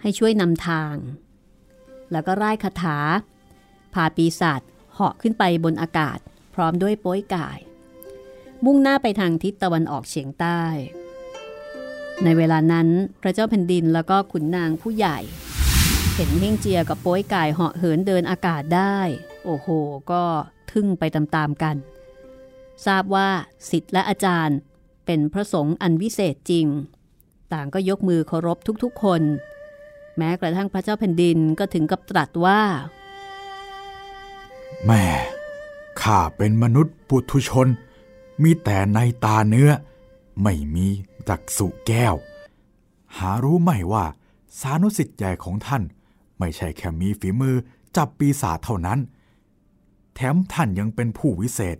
[0.00, 0.94] ให้ช่วยนำทาง
[2.12, 2.98] แล้วก็ร่ายคาถา
[3.94, 4.60] พาปีศาจ
[4.94, 6.18] เหาะขึ้นไปบนอากาศ
[6.54, 7.58] พร้อมด้วยโป้ยกาย
[8.64, 10.62] มุ่งหน้าไปทางทิศตะวันออกเฉียงใต้
[12.24, 12.88] ในเวลานั้น
[13.22, 15.18] พระเจ้าแผ่นดินแล้วก็ขุนนางผู้ใหญ่
[16.14, 18.98] เห็นเฮงเจียกับโป้ยกายเหาะเหินเดินอากาศได้
[19.44, 19.68] โอ้โห
[20.10, 20.24] ก็
[20.72, 21.76] ทึ่งไปตามๆกัน
[22.86, 23.28] ทราบว่า
[23.70, 24.58] สิทธิ์และอาจารย์
[25.06, 26.66] เป็นพระสงฆ์อันวิเศษจริง
[27.52, 29.22] ต่างก็ยกมือเคารพทุกๆคน
[30.18, 32.60] แม้กระทั่งพระเจ้าแผ่นดินก็ถึงกับตรัสว่า
[34.86, 35.04] แม่
[36.02, 37.68] ข้าเป็นมนุษย์ปุถุชน
[38.42, 39.70] มีแต่ในตาเนื้อ
[40.42, 40.86] ไม่มี
[41.28, 42.14] จักสุแก้ว
[43.16, 44.04] หารู้ไหมว่า
[44.60, 45.82] สานุสิทธิ์ใหญ่ของท่าน
[46.38, 47.56] ไม่ใช่แค่มีฝีมือ
[47.96, 48.98] จับปีศาจเท่านั้น
[50.14, 51.76] แถมท่านยังเป็นผู้วิเศษ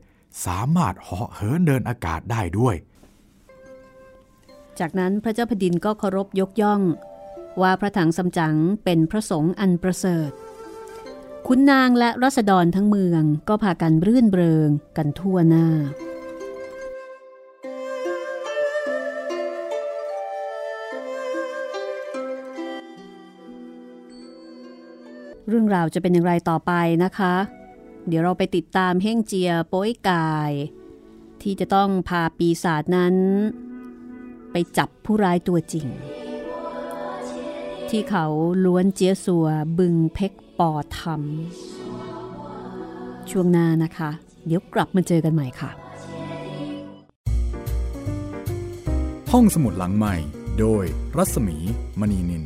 [0.46, 2.76] สามารถเหาะเหินเดินอากาศได้ด้วย
[4.80, 6.80] จากนั้นพระเจ้าแผ่นดินก็เคารพยกย่อง
[7.62, 10.30] ว่าพระถังสำจั๋งเป็นพระสงฆ์อันประเสริฐ
[11.48, 15.66] คุณนางและรัษฎรทั้งเมืองก็พากันรื่นเริงกันทั่วหน้า
[25.48, 26.72] เรื่องราวจะเป็นอย่างไรต่อไป
[27.04, 27.34] นะคะ
[28.08, 30.52] เดี๋ยวเราไปติดตามเฮ่งเจียโป้ยกาย
[31.42, 33.14] ที่จะต้องพาปีศาจนั้น
[34.52, 35.86] ไปจับผู้ร้ายตัวจริง
[37.88, 38.26] ที่เขา
[38.64, 44.10] ล้วนเจียสัวบึงเพก ปอทำช่วงหน้านะคะ
[44.46, 45.70] เดี๋ยวกลับมาเจอกันใหม่ค่ะ
[49.32, 50.14] ห้องสมุดหลังใหม่
[50.60, 50.84] โดย
[51.16, 51.56] รัศมี
[52.00, 52.44] มณีนิน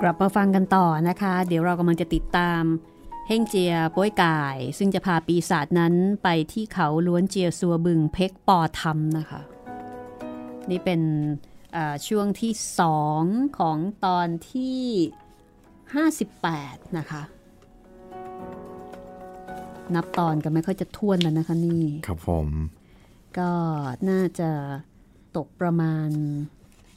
[0.00, 2.62] กลับมาฟังกันต่อนะคะ เดี๋ยวเรากำลังจะติดตาม
[3.28, 9.40] เฮ่งเจียป้วยกาย ซึ่งจะพาปีศาจนั้นไปที่เขาล้วนเจียซัวบึงเพกปอทำนะคะ
[10.70, 11.00] นี่เป็น
[12.08, 13.22] ช่วงที่สอง
[13.58, 14.80] ของตอนที่
[16.04, 17.22] 58 นะคะ
[19.94, 22.48] นับตอนกันไม่ค่อยจะท่วนแล้วนะคะนี่ ครับผม
[23.38, 23.50] ก็
[24.10, 24.50] น่าจะ
[25.36, 26.08] ตกประมาณ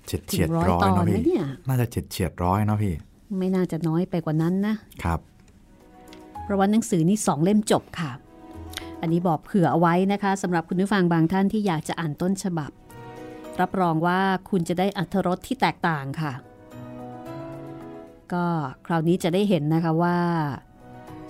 [0.06, 2.94] เฉียดเฉียดถึงร้อยร้อยตอนเนาะไหมพี่เนี่ย น่าจะเฉียดเฉียดร้อยเนาะพี่
[3.38, 5.20] ไม่น่าจะน้อยไปกว่านั้นนะ ครับ
[6.44, 8.12] เพราะว่าหนังสือนี่สองเล่มจบค่ะ
[9.02, 12.72] อันนี้บอกเผื่อเอาไว้นะคะสำหรับคุณผู้ฟังบางท่านที่อยากจะอ่านต้นฉบับ
[13.62, 16.34] รับรองว่าคุณจะได้อัธรสที่แตกต่างค่ะ
[18.34, 18.46] ก็
[18.86, 20.18] คราวนี้จะได้เห็นนะคะว่า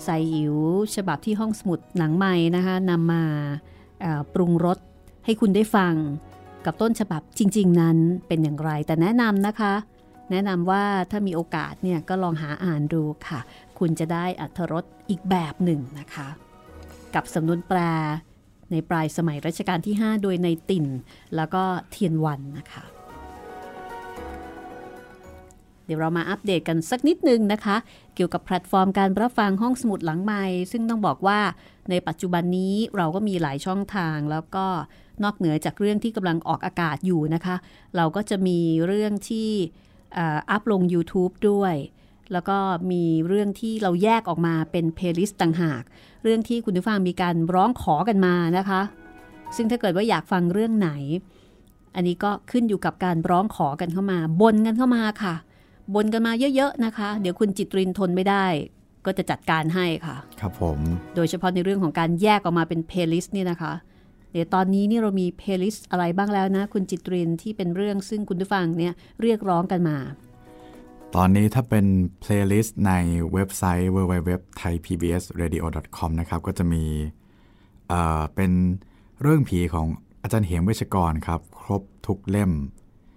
[0.03, 0.55] ไซอิ๋ว
[0.95, 3.23] ฉบับที่ห้องสมุดหนังใหม่นะคะนำมา
[4.33, 4.77] ปรุงรส
[5.25, 5.93] ให้คุณได้ฟัง
[6.65, 9.73] กับต้นฉบับจริง ๆ นั้นเป็นอย่างไร แต่แนะนำนะคะ
[10.31, 13.39] แนะนำว่าถ้ามีโอกาสเนี่ยก็ลองหาอ่านดูค่ะ
[13.79, 16.27] คุณจะได้อัธรสอีกแบบหนึ่งนะคะ
[17.15, 17.79] กับสำนวนแปล
[18.71, 20.85] ในปลายสมัยรัชกาลที่ 5 โดยในติ่น
[21.35, 22.83] แล้วก็เทียนวันนะคะ
[25.85, 27.75] เดี๋ยวเรามาอัปเดตกันสักนิดนึงนะคะ
[28.15, 31.39] เกี่ยวกับแพลตฟอร์มการรับฟังห้องสมุดหลังใหม่ซึ่งต้องบอกว่า
[31.89, 34.65] ในปัจจุบันนี้เราก็มีหลายช่องทาง แล้วก็
[35.23, 37.55] นอกเหนือจากเรื่องที่กำลังออกอากาศอยู่นะคะ
[37.95, 39.49] เราก็จะมีเรื่องที่
[40.17, 41.75] อัพลง YouTube ด้วย
[42.33, 42.57] แล้วก็
[42.91, 45.83] มีเรื่องที่เราแยกออกมาเป็น playlist ต่างหาก
[46.23, 48.81] เรื่องที่คุณผู้ฟังมีการร้องขอกันมานะคะ
[49.55, 50.91] ซึ่งถ้าเกิดว่าอยากฟังเรื่องไหน
[51.95, 55.35] อันนี้ก็ขึ้นอยู่กับการร้องขอกันเข้ามา บนกันเข้ามาค่ะ
[55.95, 58.45] บนกันมาเยอะๆนะคะ เดี๋ยวคุณจิตรินทนไม่ได้
[59.05, 60.79] ก็จะจัดการให้ค่ะ ครับผม
[61.15, 63.73] โดยเฉพาะในเรื่องของการแยกออกมาเป็น playlist นี่นะคะ
[64.31, 69.97] เดี๋ยวตอนนี้นี่เรามี playlist อะไรบ้างแล้วนะ คุณจิตรินที่เป็นเรื่องซึ่งคุณผู้ฟังเนี่ยเรียกร้องกันมา
[71.15, 71.85] ตอนนี้ถ้าเป็น
[72.19, 72.93] playlist ใน
[73.33, 76.83] เว็บไซต์ www.thaipbsradio.com นะครับ ก็จะมี
[77.87, 78.51] เอ่อเป็น
[79.21, 79.87] เรื่องผีของ
[80.21, 82.51] อาจารย์เหมเวชกรครับ ครบทุกเล่ม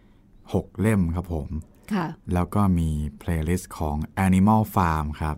[0.09, 1.49] 6 เล่มครับผม
[1.93, 5.37] ค่ะ แล้วก็มี playlist ของ Animal Farm ครับ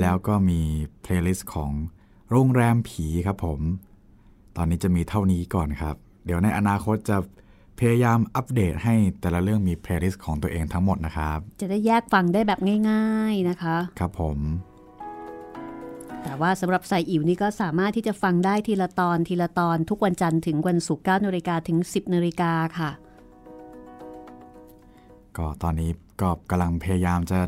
[0.00, 0.60] แล้วก็มี
[1.02, 1.72] playlist ของ
[2.30, 3.60] โรงแรมผีครับผม
[4.56, 7.16] ตอนนี้จะมีเท่านี้ก่อนครับ เดี๋ยวในอนาคตจะ
[7.78, 12.60] พยายามอัปเดตให้แต่ละเรื่องมี playlist ของตัวเองทั้งหมดนะครับ จะได้แยกฟังได้แบบ
[12.90, 14.38] ง่ายๆนะคะ ครับผม
[16.22, 22.90] แต่ว่าสำหรับใส่อิ๋วนี่ก็สามารถที่จะฟังได้ทีละตอนทีละตอนทุกวันจันทร์ถึงวันศุกร์9นาฬิกาถึง 10นาฬิกาค่ะ
[25.36, 27.40] ก็ตอนนี้ก็กำลังพยายามจะ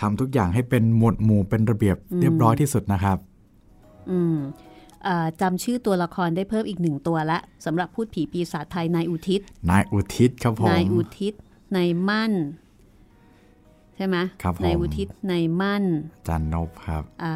[0.00, 3.18] ทำทุกอย่างให้เป็นหมวดหมู่เป็นระเบียบเรียบร้อยที่สุดนะครับ
[4.10, 4.67] อืมเอ่อ
[5.40, 11.34] จำชื่อตัวละครได้เพิ่มอีกหนึ่งตัวละสำหรับพูดผีปีศาจไทยนายอุทิศนายอุทิศครับผมนายอุทิศ
[11.76, 12.32] นายมั่น
[13.96, 15.84] ใช่ไหมครับผมนายอุทิศนายมั่น
[16.28, 17.34] จันนบครับอ่า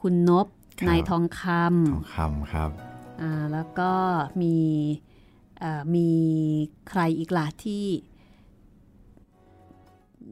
[0.00, 0.46] คุณนบ
[0.80, 1.42] ครับนายทองค
[1.92, 3.92] ทองคำครับำอ่าแล้วก็
[4.42, 4.56] มี
[5.62, 6.08] อ่ามี
[6.88, 7.84] ใครอีกล่ะที่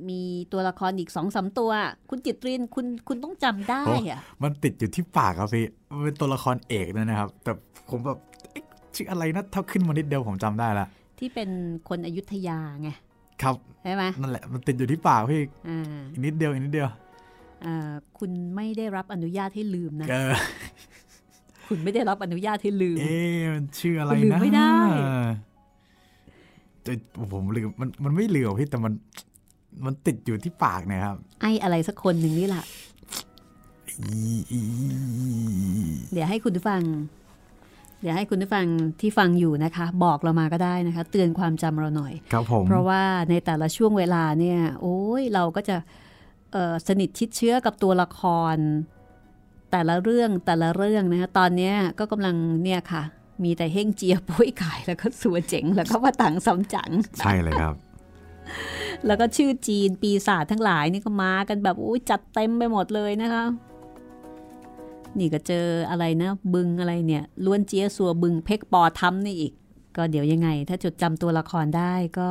[0.08, 0.20] มี
[0.52, 1.70] ตัวละครอีกสองสามตัว
[2.10, 7.52] คุณจิตรินคุณคุณต้องจำได้อะมันติดอยู่ที่ปากครับพี่มันเป็นตัวละครเอกด้วยนะครับ แต่
[7.90, 8.18] ผมแบบ
[8.52, 10.86] เอ๊ะชื่ออะไรนะถ้าขึ้นมานิดเดียวผมจำได้ละ
[11.18, 11.50] ที่เป็น
[11.88, 12.90] คนอยุธยาไง
[13.42, 16.88] ครับใช่ไหมนั่นแหละมันติดอยู่ที่ปากพี่อ่าอีกนิดเดียวอีกนิดเดียว
[17.64, 20.32] อ่าคุณไม่ได้รับอนุญาตให้ลืมนะเออ
[21.68, 24.74] คุณไม่ได้รับอนุญาตให้ลืม เอ๊ะมันชื่ออะไรมันลืมนะไม่ได้
[26.86, 26.92] จะ
[27.32, 28.92] ผมลืมมันมันไม่ลืมพี่แต่มัน
[29.84, 32.64] มันติดอยู่ที่ปากเนะครับ ไอ้อะไรสักคนหนึ่งนี่แหละ
[33.88, 34.18] อี
[34.52, 34.60] อี
[36.12, 36.82] เดี๋ยวให้คุณผู้ฟัง
[38.00, 38.66] เดี๋ยวให้คุณผู้ฟัง
[39.00, 45.76] ที่ฟังอยู่นะคะ บอกเรามาก็ได้นะคะ เตือนความจำเราหน่อย ครับผม เพราะว่าในแต่ละช่วงเวลาเนี่ย โอ้ยเราก็จะ
[46.52, 48.20] เอ่อสนิทชิดเชื้อกับตัวละค
[48.54, 48.56] ร
[49.70, 53.02] แต่ละเรื่องแต่ละเรื่องนะคะตอนเนี้ยก็กำลังเนี่ยค่ะ
[53.44, 57.74] มีแต่เฮ่งเจียปุ้ยไก่แล้วก็สัวเจ๋งแล้วก็ว่าตังสำจัง ใช่เลยครับ
[59.06, 63.44] แล้วก็ชื่อจีนปีศาจทั้งหลายนี่ก็มากันแบบอุ้ยจัดเต็มไปหมดเลยนะคะ
[65.18, 69.52] นี่ก็เจออะไรนะ บึงอะไรเนี่ยล้วนเจียสัวบึงเพ็กปอทำนี่อีก
[69.96, 72.28] ก็เดี๋ยวยังไง ถ้าจดจำตัวละครได้ก็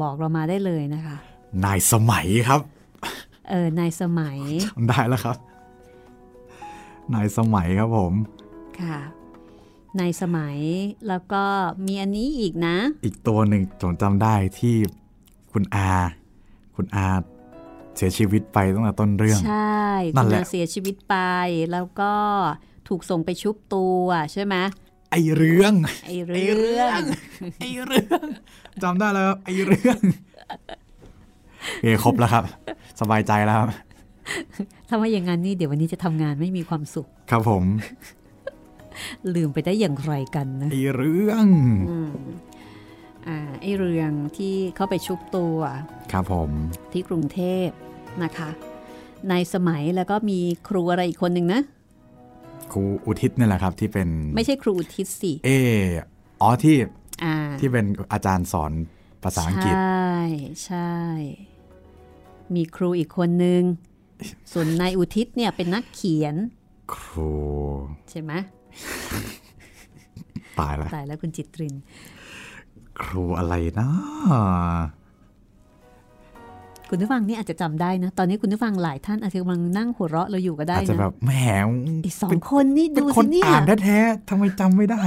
[0.00, 1.16] บอกเรามาได้เลยนะคะ
[1.64, 2.60] นายสมัยครับ
[3.50, 5.36] เออในสมัยจำได้แล้วครับ
[7.14, 8.14] นายสมัยครับผม
[8.80, 8.98] ค่ะ
[9.98, 10.56] ในสมัย
[11.08, 11.44] แล้วก็
[11.86, 14.76] มีอันนี้อีกนะ อีกตัวหนึ่งผมจำได้ที่
[15.54, 15.88] คุณอา
[16.76, 17.06] คุณอา
[17.96, 19.84] เสียชีวิตไปตั้งแต่ต้นเรื่อง ใช่
[20.16, 21.16] นั่คุนณแหละอาเสียชีวิตไป
[21.72, 22.12] แล้วก็
[22.88, 24.54] ถูกส่งไปชุบตัวใช่ไหม
[25.10, 25.74] ไอเรื่อง
[26.06, 27.00] ไอเรื่อง
[27.60, 28.26] ไอเรื่อง
[28.82, 29.98] จำได้แล้วครับไอเรื่อง
[31.70, 32.44] โอเคครบแล้วครับ
[33.00, 33.68] สบายใจแล้วครับ
[34.88, 37.64] ถ้าว่าอย่างนั้นนี่เดี๋ยววันนี้จะทำงานไม่มีความสุข ครับผม
[39.34, 41.46] ลืมไปได้อย่างไรกันนะไอเรื่อง
[41.90, 42.10] อ่า
[43.60, 45.56] ไอเรื่องที่เขาไปชุบตัว
[46.12, 46.50] ครับผม
[46.92, 47.68] ที่กรุงเทพ
[48.22, 48.50] นะคะ
[49.30, 51.60] ในสมัยแล้วก็มีครูอะไรอีกคนหนึ่งนะ
[52.72, 55.84] ครูอุทิศนี่แหละครับที่เป็นไม่ใช่ครูอุทิศสิเออ
[56.42, 56.76] อ๋อที่
[57.24, 58.72] อ่าที่เป็นอาจารย์สอน
[59.24, 60.14] ภาษาอังกฤษ ใช่
[60.64, 60.94] ใช่
[62.54, 63.62] มีครูอีกคนหนึ่ง
[64.52, 66.34] ส่วนนายอุทิศเนี่ยเป็นนักเขียน
[66.94, 67.34] ครู
[68.10, 68.32] ใช่ไหม
[70.60, 71.74] ตายแล้วตายแล้วคุณจิตริน
[73.02, 73.88] ครูอะไรนะ
[76.88, 81.32] คุณผู้ฟังนี่อาจจะจำได้นะ ตอนนี้คุณผู้ฟังหลายท่านอาจจะกำลังนั่งหัวเราะเราอยู่ก็ได้อาจจะนะแบบแหม
[82.04, 85.02] อีกสองคนนี่เป็นดูคสินเนี่ยอ่านแท้ๆทำไมจำไม่ได้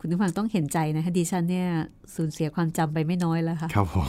[0.00, 1.68] คุณผู้ฟังต้องเห็นใจนะคะดิฉันเนี่ย
[2.14, 4.08] สูญเสียความจำไปไม่น้อยแล้วค่ะครับผม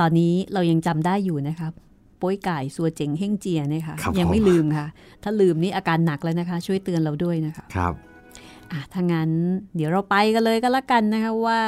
[0.00, 1.72] ตอนนี้เรายังจำได้อยู่นะครับ
[2.18, 4.86] โป้ยไก่สัวเจ๋งเฮ่งเจียเนี่ยค่ะครับยังไม่ผมลืมค่ะ
[5.22, 7.94] ถ้าลืมนี่อาการหนักแล้วนะคะ ช่วยเตือนเราด้วยนะคะครับ
[8.74, 9.30] อะถ้างั้น
[9.76, 11.60] เดี๋ยวเราไปกันเลยก็แล้วกันนะคะว่า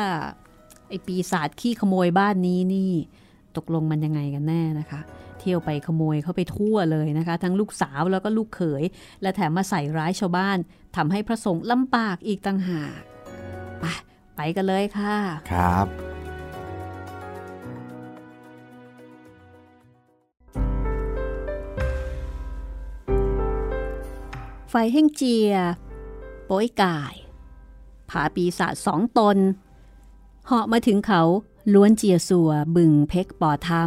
[0.89, 2.93] ไอปีศาจขี้ขโมยบ้านนี้นี่
[3.57, 5.01] ตกลงมันยังไงกันแน่นะคะ
[5.39, 8.85] เที่ยวไปขโมยเข้าไปทั่วเลยนะคะ ทั้งลูกสาวแล้วก็ลูกเขย
[9.23, 10.59] และแถมมาใส่ร้ายชาวบ้าน
[10.97, 13.01] ทำให้พระสงฆ์ลำบากอีกต่างหาก
[13.81, 13.85] ไป
[14.37, 15.17] ไปกันเลยค่ะ
[15.53, 15.87] ครับ
[24.71, 25.53] ไฟแห้งเจีย
[26.47, 27.15] โป้ยกาย
[28.11, 29.37] ผาปีศาจสองตน
[30.47, 31.23] เหาะมาถึงเขา
[31.73, 33.85] ล้วนเจียสัวบึงเพกป่อท้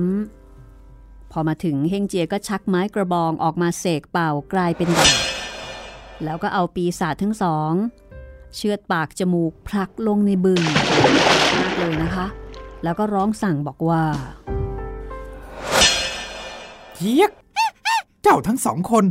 [0.64, 5.18] ำพอมาถึงเฮงเจียก็ชักไม้กระบองออกมาเสกเป่ากลายเป็นดาบ
[6.24, 7.72] แล้วก็เอาปีศาจทั้งสอง
[8.56, 10.62] เชือดปากจมูกผลักลงในบึง
[11.58, 12.28] มากเลยนะคะ
[12.84, 14.04] แล้วก็ร้องสั่งบอกว่า
[16.98, 17.32] เยียก
[18.24, 19.04] เจ้าทั้งสองคน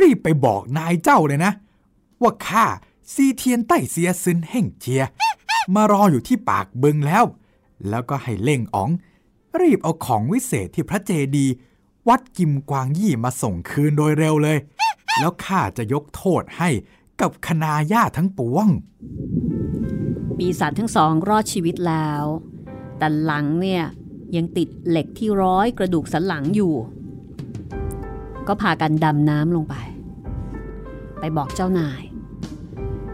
[0.00, 1.52] รีบไปบอกนายเจ้าเลยนะ
[2.22, 2.66] ว่าข้า
[3.12, 5.02] ซีเทียนไต้เสียซึนเฮ่งเจีย
[5.74, 7.24] มารออยู่ที่ปากบึงแล้ว
[7.88, 8.90] แล้วก็ให้เล่งอ๋อง
[9.60, 11.46] รีบเอาของวิเศษที่พระเจดี
[12.08, 14.58] วัดกิมกวางยี่มาส่งคืนโดยเร็วเลย
[15.18, 16.68] แล้วข้าจะยกโทษให้
[17.20, 18.66] กับคณาญาติทั้งปวง
[20.38, 22.24] ปีศาจทั้งสองรอดชีวิตแล้ว
[22.98, 23.84] แต่หลังเนี่ย
[24.36, 26.74] ยังติดเหล็กที่ร้อยกระดูกสันหลังอยู่
[28.48, 29.74] ก็พากันดำน้ำลงไป
[31.20, 32.02] ไปบอกเจ้านาย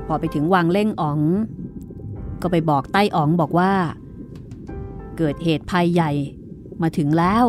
[0.06, 1.20] พอไปถึงวังเล่งอ๋อง
[2.42, 3.72] ก็ไปบอกใต้อ๋องบอกว่า
[5.18, 6.10] เกิดเหตุภัยใหญ่
[6.82, 7.44] มาถึงแล้ว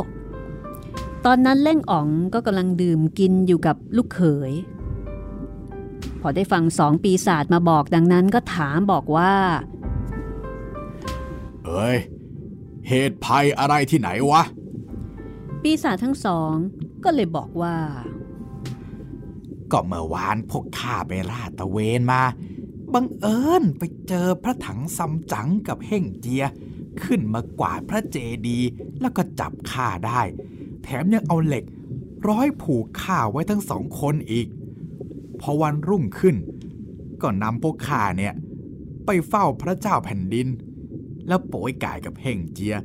[1.25, 4.53] ตอนนั้นเล่งอ๋องก็กำลังดื่มกินอยู่กับลูกเขย
[6.21, 9.33] พอได้ฟังสองปีศาจมาบอกดังนั้นก็ถามบอกว่า
[11.65, 11.97] เอ้ย
[12.89, 14.43] เหตุภัยอะไรที่ไหนวะ
[15.61, 16.53] ปีศาจทั้งสอง
[17.03, 17.75] ก็เลยบอกว่า
[19.77, 22.21] ก็เมื่อวานพวกข้าไปลาตะเวนมา
[22.93, 26.45] บังเอิญไปเจอพระถังซัมจั๋งกับเฮ่งเจีย
[27.03, 28.69] ขึ้นมากวาดพระเจดีย์
[29.01, 30.21] แล้วก็จับข้าได้
[30.83, 31.63] แถมยังเอาเหล็ก
[32.29, 34.47] ร้อยผูกข้าไว้ทั้งสองคนอีก
[35.39, 36.35] พอวันรุ่งขึ้น
[37.21, 38.33] ก็นำพวกข้าเนี่ย
[39.05, 40.47] ไปเฝ้าพระเจ้าแผ่นดิน
[41.27, 42.75] แล้วโป๋ยก่ายกับเฮ่งเจีย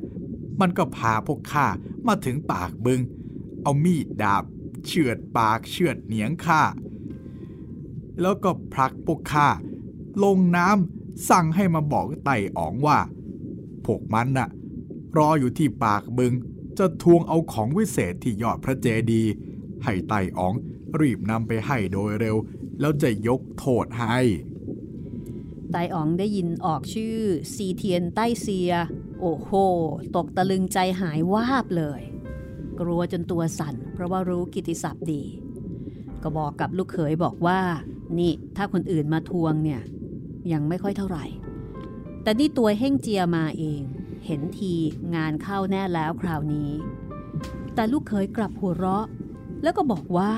[0.61, 1.65] มันก็พาพวกข้า
[2.07, 2.99] มาถึงปากบึง
[3.63, 4.43] เอามีดดาบ
[4.85, 6.61] เฉือดปากเฉือดเหนียงข้า
[8.21, 9.47] แล้วก็ผลักพวกข้า
[10.23, 12.99] ลงน้ำสั่งให้มาบอกไต่อ๋องว่า
[13.85, 14.49] พวกมันน่ะ
[15.17, 16.33] รออยู่ที่ปากบึง
[16.77, 19.31] จะทวงเอาของวิเศษที่ยอดพระเจดีย์
[19.83, 20.53] ให้ไต่อ๋อง
[20.99, 22.37] รีบนำไปให้โดยเร็ว
[22.79, 24.17] แล้วจะยกโทษให้
[25.71, 27.17] ไตอ๋องได้ยินออกชื่อ
[27.53, 28.71] ซีเทียนใต้เซีย
[29.19, 29.49] โอ้โห
[30.15, 32.01] ตกตะลึงใจหายวาบเลย
[32.79, 35.23] กลัวจนตัวสั่น เพราะว่ารู้กิติศัพท์ดี
[36.23, 37.59] ก็บอกกับลูกเขยบอกว่า
[38.19, 39.81] นี่ถ้าคนอื่นมาทวงเนี่ย
[40.51, 41.25] ยังไม่ค่อยเท่าไหร่
[42.23, 43.81] แต่นี่ตัวเฮ่งเจียมาเอง
[44.25, 44.73] เห็นที
[45.15, 46.71] งานเข้าแน่แล้วคราวนี้
[47.75, 49.05] แต่ลูกเขยกลับหัวเราะ
[49.63, 50.33] แล้วก็บอกว่า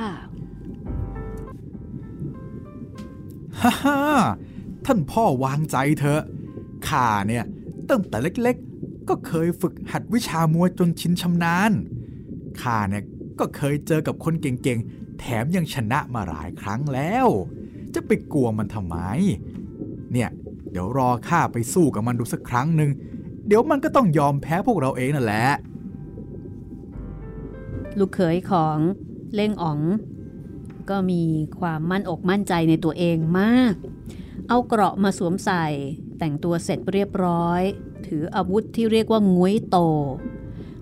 [3.62, 4.00] ฮ่าฮ่า
[4.86, 6.22] ท่านพ่อวางใจเถอะ
[6.88, 7.46] ข้าเนี่ย
[7.90, 11.72] ตั้งแต่เล็กๆ ก็เคยฝึกหัดวิชามวยจนชินชำนาญ
[12.62, 13.04] ข้าเนี่ย
[13.40, 17.28] ก็เคยเจอกับคนเก่งๆ แถมยังชนะมาหลายครั้งแล้ว
[17.96, 18.98] จะไปกลัวมันทำไม
[20.14, 20.30] เนี่ย
[20.72, 22.92] เดี๋ยวรอข้าไปสู้กับมันดูสักครั้งหนึ่ง
[23.48, 25.48] เดี๋ยวมันก็ต้องยอมแพ้พวกเราเองนั่นแหละ
[27.98, 28.78] ลูกเขยของ
[29.36, 29.80] เล่งอ๋อง
[30.90, 31.24] ก็มี
[31.60, 33.74] ความมั่นอกมั่นใจในตัวเองมาก
[34.48, 35.66] เอาเกราะมาสวมใส่
[36.20, 37.62] แต่งตัวเสร็จเรียบร้อย
[38.08, 39.78] ถืออาวุธที่เรียกว่างุ้ยโต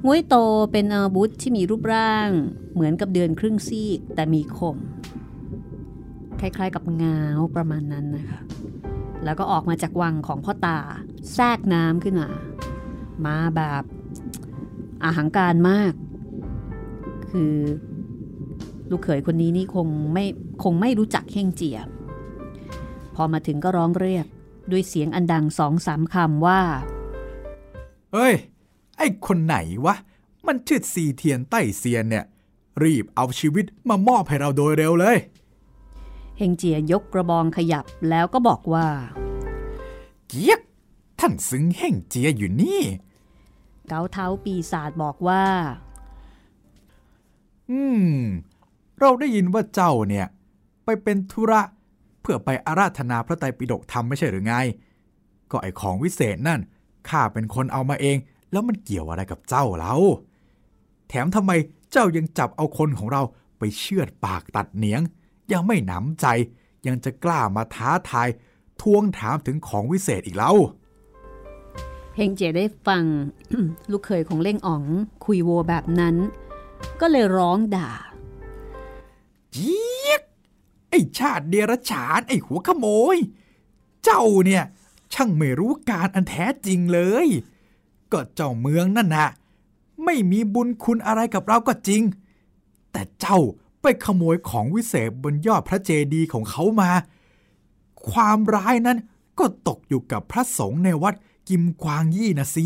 [0.05, 0.35] งุ้ยโต
[0.71, 2.29] เป็นอาวุธที่มีรูปร่าง
[2.73, 4.77] เหมือนกับเดือนครึ่งซีกแต่มีคม
[6.41, 8.41] คล้ายๆ กับงาวประมาณนั้นนะคะ
[9.23, 10.79] แล้วก็ออกมาจากวังของพ่อตา
[11.33, 12.29] แทรกน้ำขึ้นมา
[13.25, 13.83] มาแบบ
[15.03, 15.93] อาหังการมาก
[17.31, 17.55] คือ
[18.89, 20.25] ลูกเขยคนนี้นี่คงไม่
[20.63, 21.79] คงไม่รู้จักเฮงเจีย
[23.15, 24.25] พอมาถึงก็ร้องเรียก
[24.71, 26.61] ด้วยเสียงอันดังสองสามคำว่า
[28.13, 28.35] เอ้ย
[28.97, 29.95] ไอ้คนไหนวะ
[30.47, 32.25] มันชื่อซีเทียนไต้เซียนเนี่ย
[32.83, 35.17] รีบเอาชีวิตมามอบให้เราโดยเร็วเลย
[36.37, 38.87] เฮงเจียยกกระบองขยับแล้วก็บอกว่า
[40.27, 40.59] เกียก
[41.19, 42.81] ท่านซึ้งเฮ่งเจียอยู่นี่
[43.87, 45.45] เกาเท้าปีศาจบอกว่า
[47.69, 48.05] อืม
[48.99, 50.27] เราได้ยินว่าเจ้าเนี่ย
[50.85, 51.61] ไปเป็นธุระ
[52.21, 54.53] เพื่อไปอาราธนาพระไตรปิฎกธรรมไม่ใช่หรือไง
[55.51, 56.59] ก็ไอของวิเศษนั่น
[57.09, 58.17] ข้าเป็นคนเอามาเอง
[58.51, 59.95] แล้วมันเกี่ยวอะไรกับเจ้าเรา
[61.09, 61.51] แถมทำไม
[61.91, 63.21] เจ้ายังจับเอาคนของเรา
[63.57, 65.01] ไปเชือดปากตัดเหนียง
[65.53, 66.25] ยังไม่หนำใจ
[66.87, 68.29] ยังจะกล้ามาท้าทาย
[68.81, 70.55] ทวงถามถึงของวิเศษอีกแล้ว
[72.15, 73.03] เฮฮงเจได้ฟัง
[73.91, 74.83] ลูกเคยของเล่งอ๋อง
[75.25, 76.15] คุยโวแบบนั้น
[77.01, 77.91] ก็เลยร้องด่า
[79.51, 80.21] เจี๊ยก
[80.89, 82.85] ไอ้ชาติเดรัจฉานไอ้หัวขโม
[83.15, 83.17] ย
[84.03, 84.63] เจ้าเนี่ย
[85.13, 87.27] ช่างไม่รู้การอันแท้จริงเลย
[88.11, 89.27] ก็เจ้าเมืองนั่นนะ
[90.03, 92.01] ไม่มีบุญคุณอะไรกับเราก็จริง
[92.91, 93.39] แต่เจ้า
[93.81, 96.91] ไปขโมยของวิเศษบนยอดพระเจดีย์ของเขามา
[98.09, 98.97] ความร้ายนั้น
[99.39, 101.15] ก็ตกอยู่กับพระสงฆ์ในวัด
[101.49, 102.65] กิมกวางยี่นะสิ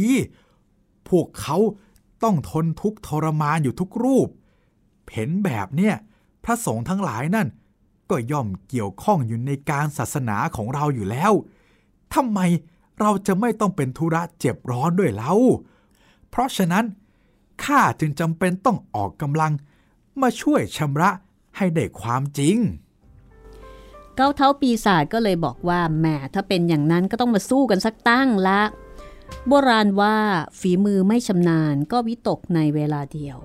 [1.09, 1.57] พวกเขา
[2.23, 4.27] ต้องทนทุกทรมานอยู่ทุกรูป
[5.13, 5.95] เห็นแบบเนี้ย
[6.43, 7.47] พระสงฆ์ทั้งหลายนั่น
[8.09, 11.31] ก็ย่อมเกี่ยวข้องอยู่ในการศาสนาของเราอยู่แล้ว
[12.13, 12.39] ทำไม
[12.99, 15.33] เราจะไม่ต้องเป็นธุระเจ็บร้อนด้วยเล่า
[16.29, 16.85] เพราะฉะนั้น
[17.63, 19.51] ข้าจึงจำเป็นต้องออกกำลัง
[20.21, 21.11] มาช่วยชำระ
[21.57, 22.57] ให้ได้ความจริง
[24.15, 28.61] เก้าเท้าปีศาจก็เลยบอกว่าแหมถ้าเป็นอย่างนั้นก็ต้องมาสู้กันสักตั้งละ
[29.47, 30.17] โบราณว่า
[30.59, 33.37] ฝีมือไม่ชำนาญก็วิตกในเวลาเดียว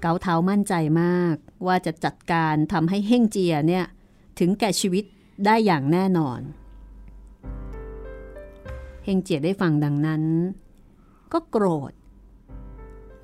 [0.00, 1.34] เกาเท้ามั่นใจมาก
[1.66, 3.84] ว่าจะจัดการทำให้เฮ่งเจียเนี่ย
[4.38, 5.04] ถึงแก่ชีวิต
[5.46, 6.40] ได้อย่างแน่นอน
[9.04, 10.22] เฮงเจียได้ฟังดังนั้น
[11.32, 11.92] ก็โกรธ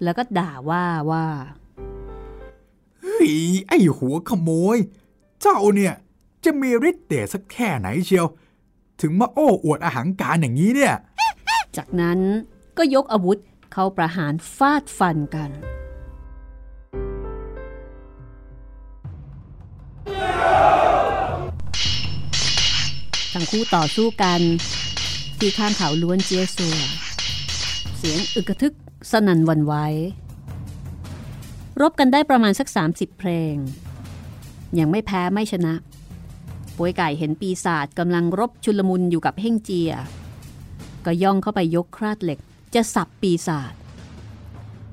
[0.03, 1.25] แล้วก็ด่าว่าว่า
[3.09, 3.33] ฮ้ย
[3.69, 4.77] ไอ้หัวขโมย
[5.43, 5.95] เจ้าเนี่ย
[6.45, 8.27] จะมีฤทธิ์เดชสักแค่ไหนเชียว
[9.01, 10.95] ถึงมาโอ้อวดอาหารการอย่างนี้เนี่ย
[11.77, 12.19] จากนั้น
[12.79, 13.39] ก็ยกอาวุธ
[13.73, 15.51] เข้าประหารฟาดฟันกัน
[23.33, 24.41] ทั้งคู่ต่อสู้กัน
[25.39, 26.79] ที่ข้างเขาล้วนเจียสัว
[27.97, 28.75] เสียงอึกทึก
[29.11, 29.75] สนั่นวันไหว
[31.81, 33.55] รบกันได้ประมาณสัก 30 เพลง
[34.79, 35.75] ยังไม่แพ้ไม่ชนะ
[36.77, 39.93] ป่วยไก่เห็นปีศาจกำลังรบชุลมุนอยู่กับเฮ่งเจีย
[41.05, 42.39] ก็ย่องเข้าไปยกคราดเหล็ก
[42.75, 43.73] จะสับปีศาจ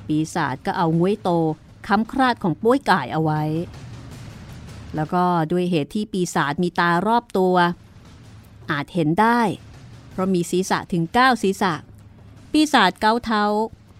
[0.08, 1.30] ปีศาจก็เอางวยโต
[1.88, 3.44] ค้ำคราดของป้วยไก่เอาไว้
[4.96, 7.56] แล้วก็ด้วยเหตุที่ปีศาจมีตารอบตัว
[8.72, 9.42] อาจเห็นได้
[10.12, 11.74] เพราะมีศีรษะถึง 9 ศีรษะ
[12.52, 13.44] ปีศาจเกาเท้า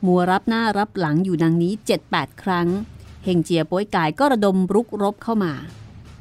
[0.06, 1.74] มัวรับหน้ารับหลังอยู่ดังนี้
[2.08, 2.68] 7-8 ครั้ง
[3.24, 5.54] เฮงเจียป้วยกายก็ระดมรุกรบเข้ามา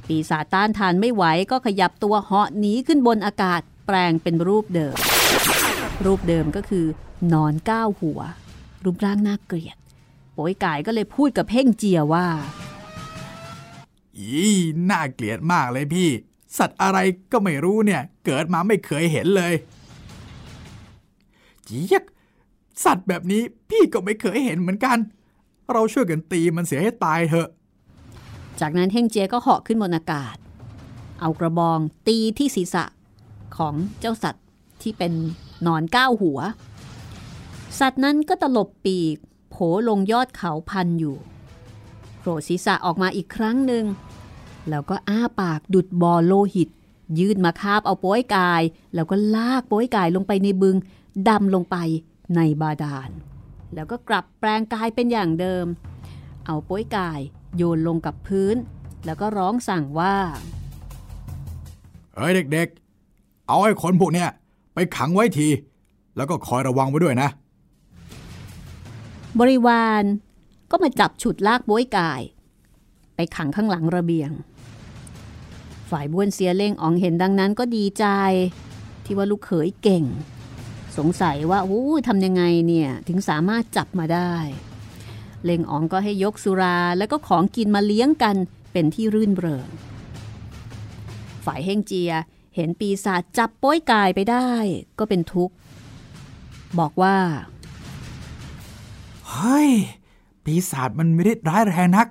[0.07, 4.97] ปีศาจต้านทานไม่ไหวก็ขยับตัวเหาะหนีขึ้นบนอากาศแปลงเป็นรูปเดิม
[6.05, 6.87] รูปเดิมก็คือ
[7.33, 8.21] นอนก้าวหัว
[8.85, 9.77] รูปร่างน่าเกลียด
[10.37, 12.27] ป้ยกายก็เลยพูดกับเพ่งเจียว่า
[14.19, 14.45] อี
[14.91, 16.11] น่าเกลียดมากเลยพี่
[16.59, 16.99] สัตว์อะไร
[17.33, 19.55] ก็ไม่รู้เนี่ย เกิดมาไม่เคยเห็นเลย
[21.65, 22.05] เจี๊ยก
[22.85, 24.99] สัตว์แบบนี้พี่ก็ไม่เคยเห็นเหมือนกัน
[25.73, 27.49] เราช่วยกันตีมันเสียให้ตายเถอะ
[28.61, 30.37] จากนั้นเฮงเจียก็เหาะขึ้นบนอากาศ
[31.21, 32.85] เอากระบองตีที่ศีรษะ
[33.57, 34.45] ของเจ้าสัตว์
[34.83, 35.13] ที่เป็น
[35.67, 36.39] นอนก้าวหัว
[37.79, 39.17] สัตว์นั้นก็ตลบปีก
[39.51, 39.57] โผ
[39.89, 41.17] ลงยอดเขาพันอยู่
[42.19, 43.85] โผล่ศีรษะออกมาอีกครั้งหนึ่ง
[44.69, 46.69] แล้วก็อ้าปากดุดบอโลหิต
[47.19, 48.63] ยืดมาคาบเอาโป้ยกาย
[48.95, 50.77] แล้วก็ลากโป้ยกายลงไปในบึง
[51.29, 51.77] ดำลงไป
[52.37, 53.11] ในบาดาล
[53.75, 55.67] แล้วก็กลับแปลงกายเป็นอย่างเดิม
[56.47, 57.21] เอาโป้ยกาย
[57.57, 58.57] โยนลงกับพื้น
[59.05, 60.17] แล้วก็ร้องสั่งว่า
[62.15, 64.29] เฮ้ยเด็กๆ เอาไอ้คนพวกเนี้ย
[64.75, 65.49] ไปขังไว้ที
[66.17, 67.29] แล้วก็คอยระวังไว้ด้วยนะ
[69.41, 70.05] บริวาร
[70.71, 72.21] ก็มาจับฉุดลากโบ้ยกาย
[73.15, 74.31] ไปขังข้างหลังระเบียง
[75.91, 78.07] ฝ่ายบ้วนเสียเล่งอ๋องเห็นดังนั้นก็ดีใจ
[79.05, 80.05] ที่ว่าลูกเขยเก่ง
[80.99, 84.35] สงสัยว่าโอ้ทำยังไงเนี่ยถึงสามารถจับมาได้
[85.45, 88.37] เล่งอ๋องก็ให้ยกสุราแล้วก็ของกินมาเลี้ยงกัน
[88.73, 89.69] เป็นที่รื่นเริง
[91.45, 92.13] ฝ่ายเฮงเจีย
[92.55, 94.49] เห็นปีศาจจับป้อยกายไปได้
[94.99, 95.55] ก็เป็นทุกข์
[96.79, 97.17] บอกว่า
[99.29, 99.71] เฮ้ย
[100.45, 102.07] ปีศาจมันไม่ได้ร้ายแรงนัก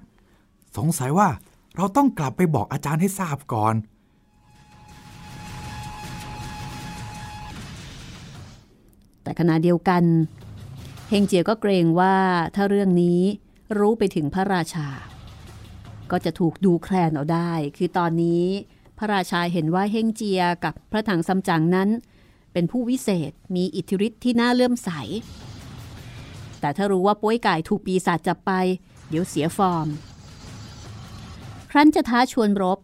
[0.77, 1.27] สงสัยว่า
[1.75, 3.73] เราต้องกลับไปบอกอาจารย์ให้ทราบก่อน
[9.23, 10.03] แต่ขณะเดียวกัน
[11.09, 12.15] เฮงเจียก็เกรงว่า
[12.55, 13.21] ถ้าเรื่องนี้
[13.79, 14.87] รู้ไปถึงพระราชา
[16.11, 18.45] ก็จะถูกดูแคลนเอาได้ คือตอนนี้
[18.97, 21.89] พระราชาเห็นว่าเฮงเจียกับพระถังซัมจั๋งนั้น
[22.53, 24.89] เป็นผู้วิเศษมีอิทธิฤทธิ์ที่น่าเลื่อมใส
[26.59, 28.51] แต่ถ้ารู้ว่าป้วยไก่ถูกปีศาจจับไป
[29.09, 29.87] เดี๋ยวเสียฟอร์ม
[31.71, 32.79] ครั้นจะท้าชวนรบ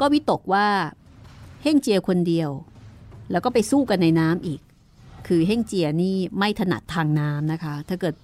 [0.00, 0.68] ก็วิตกว่า
[1.62, 2.50] เฮงเจียคนเดียว
[3.30, 4.60] แล้วก็ไปสู้กันในน้ำอีก
[5.32, 8.14] คือเฮงเจียนี่ไม่ถนัดทางน้ำนะคะ ถ้าเกิด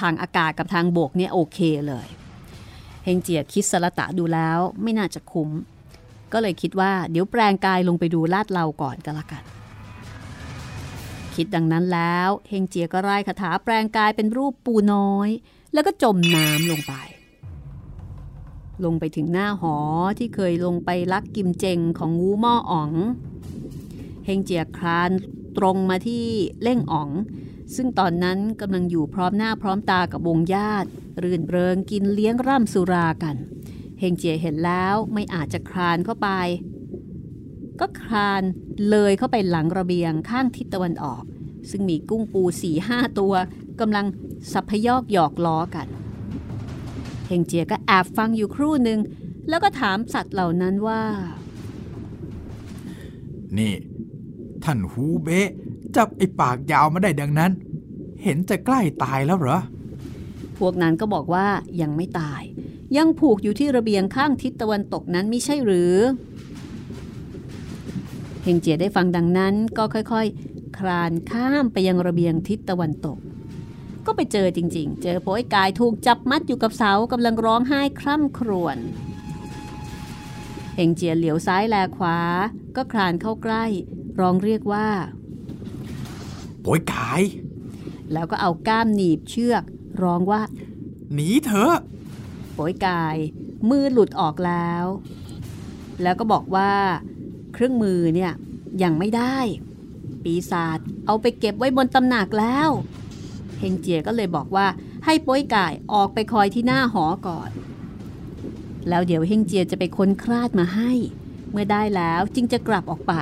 [0.00, 1.58] ทางอากาศกับทางบกเนี่ยโอเค
[1.88, 2.06] เลย
[3.04, 5.50] เฮงเจียคิดสละตะดูแล้วไม่น่าจะคุ้ม
[6.32, 9.42] ก็เลยคิดว่าเดี๋ยวแปลงกายลงไปดูลาดเราก่อนก็แล้วกัน
[11.34, 15.28] คิดดังนั้นแล้วเฮงเจียก็ไล่คาถาแปลงกายเป็นรูปปูน้อย
[15.72, 16.94] แล้วก็จมน้ำลงไป
[18.84, 19.76] ลงไปถึงหน้าหอ
[20.18, 22.92] ที่เคยลงไปลักกิมเจงของงูหม้ออ๋อง
[24.26, 25.10] เฮงเจียคลาน
[25.58, 26.24] ตรงมาที่
[26.62, 27.10] เล่งอ๋อง
[27.76, 30.88] ซึ่งตอนนั้นกำลังอยู่พร้อมหน้าพร้อมตากับวงญาติ
[31.22, 33.36] รื่นเริงกินเลี้ยงร่ำสุรากัน
[34.00, 36.28] เฮงเจียเห็นแล้วไม่อาจจะคลานเข้าไป
[37.80, 38.42] ก็คลาน
[38.90, 41.22] เลยเข้าไปหลังระเบียงข้างทิศตะวันออก
[41.70, 43.34] ซึ่งมีกุ้งปูสี่ห้าตัว
[43.80, 44.06] กำลัง
[44.52, 45.86] สับพยอกหยอกล้อกัน
[47.28, 48.98] เฮงเจียก็แอบฟังอยู่ครู่หนึ่ง
[49.48, 51.02] แล้วก็ถามสัตว์เหล่านั้นว่า
[53.58, 53.72] นี่
[54.64, 55.48] ท่านฮูเบะ
[55.96, 57.52] จับไอ้ปากยาวมาได้ดังนั้น
[58.22, 59.58] เห็นจะใกล้ตายแล้วเหรอ
[60.58, 61.46] พวกนั้นก็บอกว่า
[61.80, 62.42] ยังไม่ตาย
[62.96, 65.96] ยังผูกอยู่ที่ระเบียงข้างทิศตะวันตกนั้นไม่ใช่หรือ
[68.42, 73.18] เฮงเจียได้ฟังดังนั้นก็ค่อยๆ คลานข้ามไปยังระเบียงทิศตะวันตก
[74.06, 78.78] ก็ไปเจอจริงๆ เจอโป้ยกายถูกจับมัดอยู่กับเสากำลังร้องไห้คร่ำครวญ
[80.76, 82.18] เฮงเจียเหลียวซ้ายแลขวา
[82.76, 83.64] ก็คลานเข้าใกล้
[84.20, 84.88] ร้องเรียกว่า
[86.62, 87.22] โอยกาย
[88.12, 89.62] แล้วก็เอาก้ามหนีบเชือก
[90.02, 90.40] ร้องว่า
[91.12, 91.76] หนีเถอะ
[92.54, 93.16] โป๋ยกาย
[93.70, 94.84] มือหลุดออกแล้ว
[96.02, 96.72] แล้วก็บอกว่า
[97.52, 98.32] เครื่องมือเนี่ย
[98.82, 99.36] ยังไม่ได้
[100.24, 102.70] ปีศาจเอาไปเก็บไว้บนตำหนักแล้ว
[103.58, 104.66] เฮงเจียก็เลยบอกว่า
[105.04, 107.50] ให้โป้ยกายออกไปคอยที่หน้าหอก่อน
[108.88, 110.92] แล้วเดี๋ยวเฮงเจียจะไปค้นคลาดมาให้
[111.50, 113.14] เมื่อได้แล้วจึงจะกลับออกไป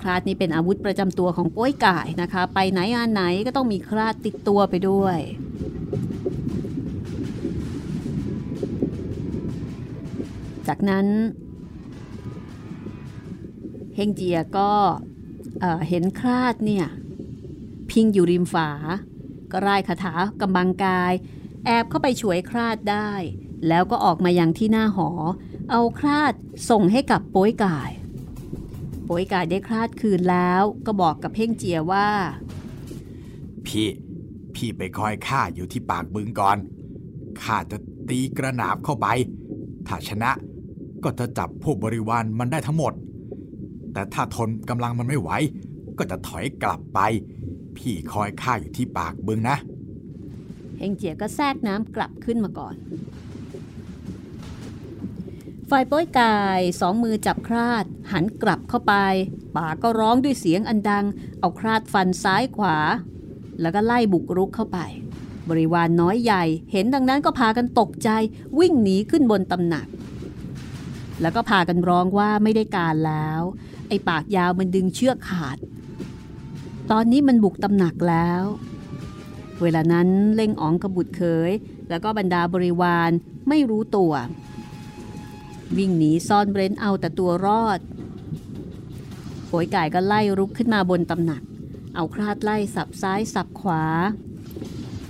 [0.00, 5.18] คลาดนี้เป็นอาวุธประจำตัวของโป้ยกายนะคะ ไปไหนอาไหนก็ต้องมีคลาดติดตัวไปด้วย
[10.68, 11.06] จากนั้น
[13.94, 14.70] เฮงเจียก็
[15.60, 16.86] เอ่อเห็นคลาดเนี่ย
[17.90, 18.70] พิงอยู่ริมฝา
[19.52, 21.12] ก็ร่ายคาถากำบังกาย
[21.64, 23.10] แอบเข้าไปช่วยคลาดได้
[23.68, 25.08] แล้วก็ออกมายังที่หน้าหอ
[25.70, 26.32] เอาคลาด
[26.70, 27.90] ส่งให้กับโป้ยกาย
[29.12, 32.08] โป้ยกายได้คลาดคืนแล้ว ก็บอกกับเพ่งเจียว่า
[33.66, 33.88] พี่
[34.54, 36.56] พี่ไปคอยข้าอยู่ที่ปากบึงก่อน
[37.42, 39.06] ข้าจะตีกระหนาบเข้าไป
[39.86, 40.30] ถ้าชนะ
[41.04, 42.92] ก็จะจับพวกบริวารมันได้ทั้งหมด
[43.92, 45.30] แต่ถ้าทนกำลังมันไม่ไหว
[45.98, 47.00] ก็จะถอยกลับไป
[47.76, 49.56] พี่คอยข้าอยู่ที่ปากบึงนะ
[50.78, 52.74] เฮงเจียก็แทรกน้ำกลับขึ้นมาก่อน
[55.74, 58.94] ฝ่ายป้อยกายสองมือจับคราด หันกลับเข้าไป
[59.56, 61.04] ป่าก็ร้องด้วยเสียงอันดัง
[61.40, 62.76] เอาคราดฟันซ้ายขวา
[63.60, 64.78] แล้วก็ไล่บุกรุกเข้าไป
[65.48, 68.10] บริวารนน้อยใหญ่เห็นดังนั้นก็พากันตกใจ
[68.58, 69.86] วิ่งหนีขึ้นบนตำหนัก
[71.20, 73.40] แล้วก็พากันร้องว่าไม่ได้การแล้ว
[73.88, 75.58] ไอ้ปากยาวมันดึงเชือกขาด
[76.90, 78.42] ตอนนี้มันบุกตำหนักแล้ว
[79.62, 81.50] เวลานั้นเล่งอ๋องกบบุตรเคย
[81.88, 83.10] แล้วก็บรรดาบริวาร
[83.48, 84.12] ไม่รู้ตัว
[85.76, 87.80] วิ่งหนีซ่อนเร้นเอาแต่ตัวรอด
[89.46, 91.42] โผยไก่ก็ไล่รุกขึ้นมาบนตำหนัก
[91.94, 93.82] เอาคราดไล่สับซ้ายสับขวา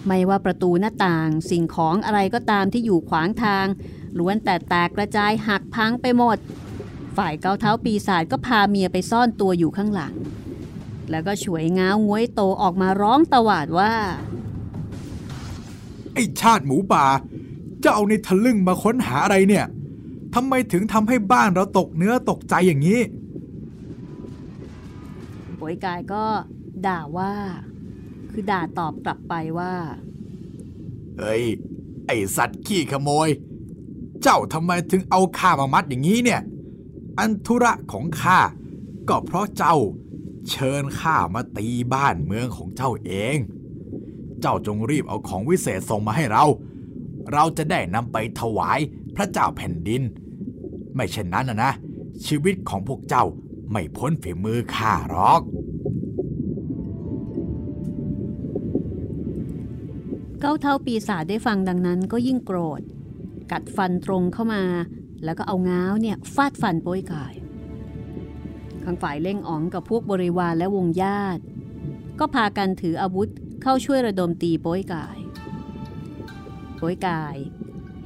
[0.07, 3.67] ไม่ว่าประตูหน้าต่างสิ่งของอะไรก็ตามที่อยู่ขวางทาง
[4.19, 6.39] ล้วนแต่แตกกระจายหักพังไปหมด
[7.17, 10.15] ฝ่ายเกาเท้าปีศาจก็พาเมียไปซ่อนตัวอยู่ข้างหลัง
[11.11, 13.93] แล้วก็ฉวยง้าวงวยโตออกมาร้องตวาดว่า
[16.15, 17.05] ไอ้ชาติหมูป่า
[17.81, 19.67] เจ้าเอาในทะลึ่งมาค้นหาอะไรเนี่ย
[20.35, 23.01] ทำไมถึงทำให้บ้านเราตกเนื้อตกใจอย่างนี้
[25.59, 26.25] ป่วยกายก็
[26.87, 27.33] ด่าว่า
[28.31, 29.75] คือด่าตอบกลับไปว่า
[31.19, 31.45] เฮ้ย
[32.07, 33.29] ไอสัตว์ขี้ขโมย
[34.23, 36.41] เจ้าทำไมถึงเอาข้ามามัดอย่างนี้เนี่ย
[37.19, 38.39] อันธุระของข้า
[39.09, 39.77] ก็เพราะเจ้า
[40.49, 43.37] เชิญข้ามาตีบ้านเมืองของเจ้าเอง
[44.41, 46.45] เจ้าจงรีบเอาของวิเศษส่งมาให้เรา
[47.33, 48.79] เราจะได้นำไปถวาย
[49.17, 50.03] พระเจ้าแผ่นดิน
[50.95, 51.73] ไม่เช่นนั้นนะนะ
[52.27, 53.25] ชีวิตของพวกเจ้า
[53.71, 55.43] ไม่พ้นฝีมือข้าหรอก
[60.41, 62.83] เก้าเท่าปีศาจได้ฟังดังนั้นก็ยิ่งโกรธ
[63.53, 64.63] กัดฟันตรงเข้ามา
[65.25, 67.35] แล้วก็เอาง้าวเนี่ยฟาดฟันโป้ยกาย
[68.85, 71.43] ข้างฝ่ายเล่งอ๋องกับพวกบริวารและวงญาติ
[72.19, 73.29] ก็พากันถืออาวุธ
[73.63, 75.19] เข้าช่วยระดมตีโป้ยกาย
[76.77, 77.37] โป้ยกาย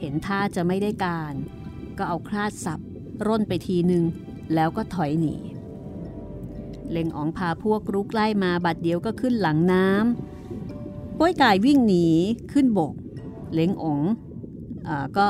[0.01, 1.35] เห็นท่าจะไม่ได้การ
[1.99, 2.81] ก็เอาคลาดสับ
[3.27, 4.05] ร่นไปทีหนึ่ง
[4.55, 5.35] แล้วก็ถอยหนี
[6.91, 12.07] เล่งอ๋องพาพวกรุกไล่มาบัดเดียวก็ขึ้นหลังน้ำป้อยกายวิ่งหนี
[12.53, 12.95] ขึ้นบก
[13.55, 14.01] เล้งอ๋อง
[14.89, 15.27] อก็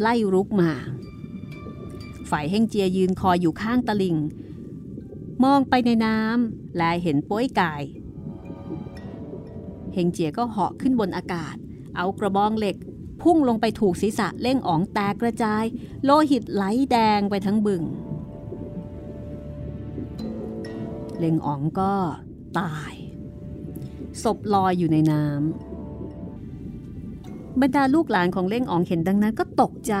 [0.00, 0.70] ไล่รุกมา
[2.30, 4.16] ฝ่ายเฮงเจียยืนคอยอยู่ข้างตะลิง
[5.44, 7.74] มองไปในน้ำและเห็นป้ยไก่
[9.94, 11.56] เฮงเจียก็เหาะขึ้นบนอากาศ
[11.96, 12.76] เอากระบองเหล็ก
[13.30, 15.64] พุ่งลงไปถูกศีรษะเล่งอ๋องแตกกระจาย
[16.04, 17.82] โลหิตไหลแดงไปทั้งบึง
[21.18, 21.92] เล่งอ๋องก็
[22.58, 22.94] ตาย
[24.22, 29.94] ศพลอยอยู่ในน้ำบรรดาลูกหลานของเล่งอ๋องเห็นดังนั้นก็ตกใจ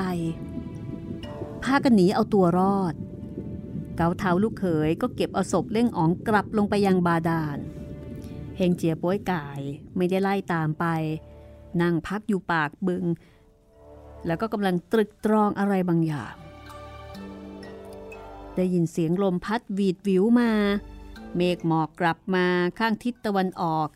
[1.62, 2.94] พากันหนีเอาตัวรอด
[3.96, 7.58] เกาเท้าลูกเขยก็เก็บเอาศพเล่งอ๋องกลับลงไปยังบาดาล
[8.56, 9.60] เฮงเจียป้วยกาย
[9.96, 10.86] ไม่ได้ไล่ตามไป
[11.82, 13.04] นั่งพักอยู่ปากบึง
[14.26, 16.34] แล้วก็กำลังตรึกตรองอะไรบางอย่าง
[18.56, 20.50] ได้ยินเสียงลมพัดวีดวิวมา
[21.36, 22.46] เมฆหมอกกลับมา
[22.78, 23.88] ข้างทิศตะวันออก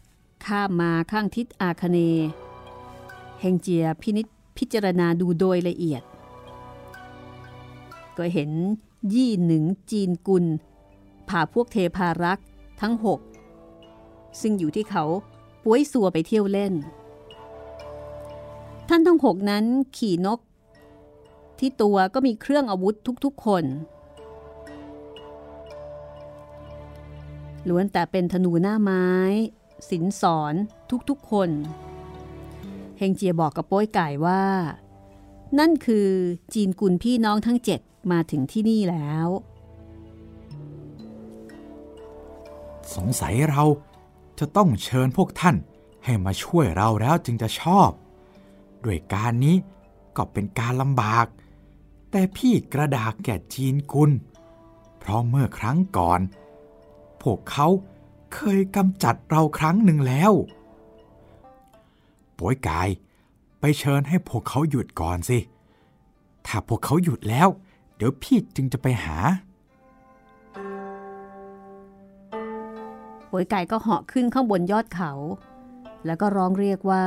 [0.46, 1.98] ข้ามมาข้างทิศอาคเน
[3.40, 4.26] เฮงเจียพินิษ
[4.58, 6.02] พิจารณาดูโดยละเอียด
[8.16, 8.50] ก็เห็น
[9.14, 10.44] ยี่หนึ่งจีนกุล
[11.28, 12.46] พาพวกเทพารักษ์
[12.80, 13.20] ทั้งหก
[14.40, 15.04] ซึ่งอยู่ที่เขา
[15.64, 16.72] ป้วยสัวไปเที่ยวเล่น
[18.92, 19.64] ท่านทั้งหกนั้น
[19.96, 20.40] ขี่นก
[21.58, 23.64] ที่ตัวก็มีเครื่องอาวุธทุกๆคน
[27.68, 29.08] ล้วนแต่เป็นธนูหน้าไม้
[29.90, 30.54] สินสอน
[31.08, 31.50] ทุกๆคน
[32.98, 34.44] เฮงเจียบอกกับโป้ยไก่ว่า
[35.58, 36.08] นั่นคือ
[36.54, 37.80] จีนกุลพี่น้องทั้งเจ็ด
[38.12, 39.28] มาถึงที่นี่แล้ว
[42.94, 43.64] สงสัยเรา
[44.38, 45.56] จะต้องเชิญพวกท่าน
[46.04, 47.90] ให้มาช่วยเราแล้วจึงจะชอบ
[48.84, 49.56] ด้วยการนี้
[50.16, 51.26] ก็เป็นการลำบาก
[52.10, 54.10] แต่พี่กระดากแก่จีนกุล
[54.98, 56.20] เพราะเมื่อครั้งก่อน
[57.22, 57.66] พวกเขา
[58.34, 60.32] เคยกำจัดเราครั้งหนึ่งแล้ว
[62.38, 62.88] ป่วยกาย
[63.60, 65.38] ไปเชิญให้พวกเขาหยุดก่อนสิ
[66.46, 67.48] ถ้าพวกเขาหยุดแล้ว
[67.96, 69.16] เดี๋ยวพี่จึงจะไปหา
[73.30, 75.12] ป่วยไก่ก็เหาะขึ้นข้างบนยอดเขา
[76.06, 77.04] แล้วก็ร้องเรียกว่า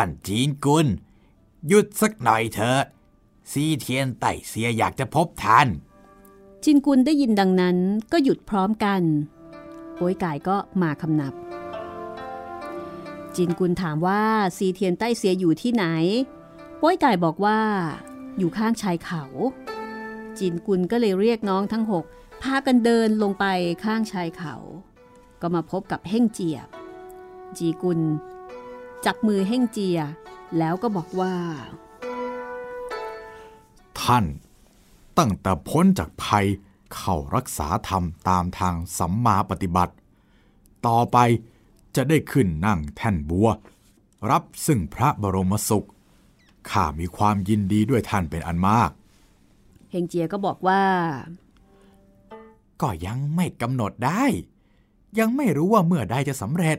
[0.00, 0.86] ท่านจีนกุล
[1.68, 2.80] หยุดสักหน่อยเถอะ
[3.52, 5.68] ซีเทียนไต้เซียอยากจะพบท่าน
[6.64, 7.76] จินกุลได้ยินดังนั้น
[8.12, 9.02] ก็หยุดพร้อมกัน
[9.98, 11.34] ป่วยไก่ก็มาคำนับ
[13.36, 14.22] จินกุลถามว่า
[14.56, 15.84] ซีเทียนไต้เซียอยู่ที่ไหน
[16.80, 17.60] ป่วยไก่บอกว่า
[18.38, 19.24] อยู่ข้างชายเขา
[20.38, 22.04] จินกุลก็เลยเรียกน้องทั้งหก
[22.42, 23.44] พากันเดินลงไป
[23.84, 24.54] ข้างชายเขา
[25.40, 26.68] ก็มาพบกับเฮ่งเจีย
[27.56, 28.00] จีกุล
[29.06, 29.98] จับมือเฮ่งเจีย
[30.58, 31.34] แล้วก็บอกว่า
[34.00, 34.24] ท่าน
[35.18, 36.46] ตั้งแต่พ้นจากภัย
[36.94, 39.94] เข้ารักษาธรรมตามทางสัมมาปฏิบัติ
[40.86, 41.18] ต่อไป
[41.96, 43.48] จะได้ขึ้นนั่งแท่นบัว
[44.30, 45.88] รับซึ่งพระบรมสุข
[46.70, 48.90] ข้ามีความยินดีด้วยท่านเป็นอันมาก
[49.90, 50.82] เฮงเจียก็บอกว่า
[52.82, 54.24] ก็ยังไม่กำหนดได้
[55.18, 56.78] ยังไม่รู้ว่าเมื่อใดจะสำเร็จ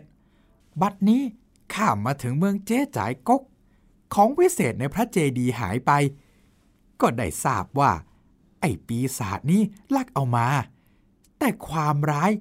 [0.82, 1.22] บัดนี้
[1.74, 3.41] ข้ามมาถึงเมืองเจ๊จ่ายกก
[4.13, 5.91] ของวิเศษในพระเจดีหายไป
[7.01, 7.91] ก็ได้ทราบว่า
[8.61, 9.61] ไอ้ปีศาจนี้
[9.95, 10.47] ลักเอามา
[11.39, 12.32] แต่ความร้าย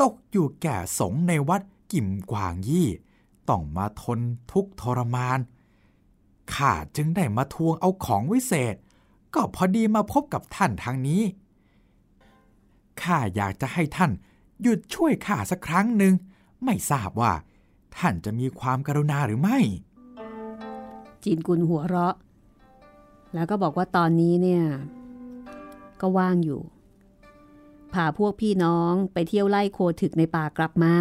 [0.00, 1.62] ตกอยู่แก่สงในวัด
[1.92, 2.88] กิ่มกวางยี่
[3.48, 4.20] ต้องมาทน
[4.52, 5.38] ทุกทรมาน
[6.54, 8.74] ข้าจึงได้มาทวงเอาของวิเศษ
[9.34, 11.22] ก็พอดีมาพบกับท่านทางนี้
[13.02, 14.10] ข้าอยากจะให้ท่าน
[14.62, 16.14] หยุดช่วยข้าสักครั้งหนึ่ง
[16.64, 17.32] ไม่ทราบว่า
[17.96, 19.58] ท่านจะมีความกรุณาหรือไม่
[21.24, 22.16] จีนกุลหัวเราะ
[23.34, 24.64] แล้วก็บอกว่าตอนนี้เนี่ย
[26.00, 26.62] ก็ว่างอยู่
[27.92, 30.96] พาพวกพี่น้องไปเที่ยวไล่โคถึกในป่ากลับมา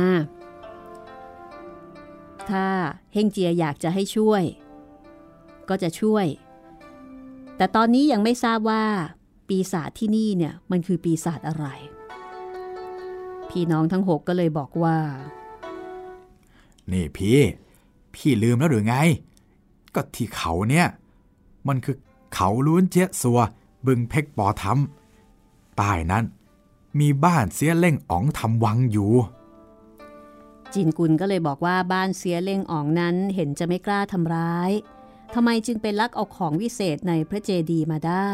[2.50, 2.66] ถ้า
[3.14, 4.44] เฮงเจียอยากจะให้ช่วย
[5.70, 6.26] ก็จะช่วย
[7.58, 8.84] แต่ตอนนี้ยังไม่ทราบว่า
[9.48, 11.66] ปีศาจที่นี่เนี่ยมันคือปีศาจอะไร
[13.50, 14.98] พี่น้องทั้งหกก็เลยบอกว่า
[16.94, 17.40] นี่พี่
[18.14, 18.96] พี่ลืมแล้วหรือไง
[19.96, 20.88] ก็ที่เขาเนี่ย
[21.68, 21.96] มันคือ
[22.34, 23.40] เขาล้วนเจ๊สัว
[23.86, 26.26] บึงเพ็กปอทำใต้นั้น
[27.00, 29.12] มีบ้านเสียเล่งอ๋องทำวังอยู่
[30.74, 34.72] จินกุลก็เลยบอกว่าบ้านเสียเล่งอ๋องนั้นเห็นจะไม่กล้าทำร้าย
[35.34, 38.32] ทำไมจึงไปลักเอาของวิเศษในพระเจดีย์มาได้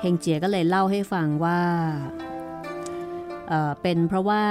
[0.00, 1.60] เฮงเจียก็เลยเล่าให้ฟังว่า
[3.48, 4.44] เเป็นเพราะว่า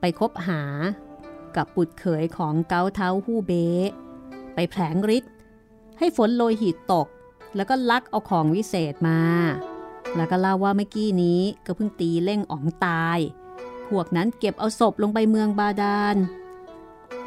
[0.00, 0.62] ไปคบหา
[1.56, 3.52] กับปุดเขยของเกาเท้าฮู้เบ
[4.54, 5.32] ไปแผลงฤทธิ์
[5.98, 7.08] ให้ฝนโลหิตตก
[7.56, 9.20] แล้วก็ลักเอาของวิเศษมา
[10.16, 13.18] แล้วก็เล่าว่าเมื่อกี้นี้ก็เพิ่งตีเล่งอ๋องตาย
[13.88, 16.16] พวกนั้นเก็บเอาศพลงไปเมืองบาดาล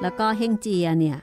[0.02, 1.18] แล้วก็เฮงเจียเนี่ย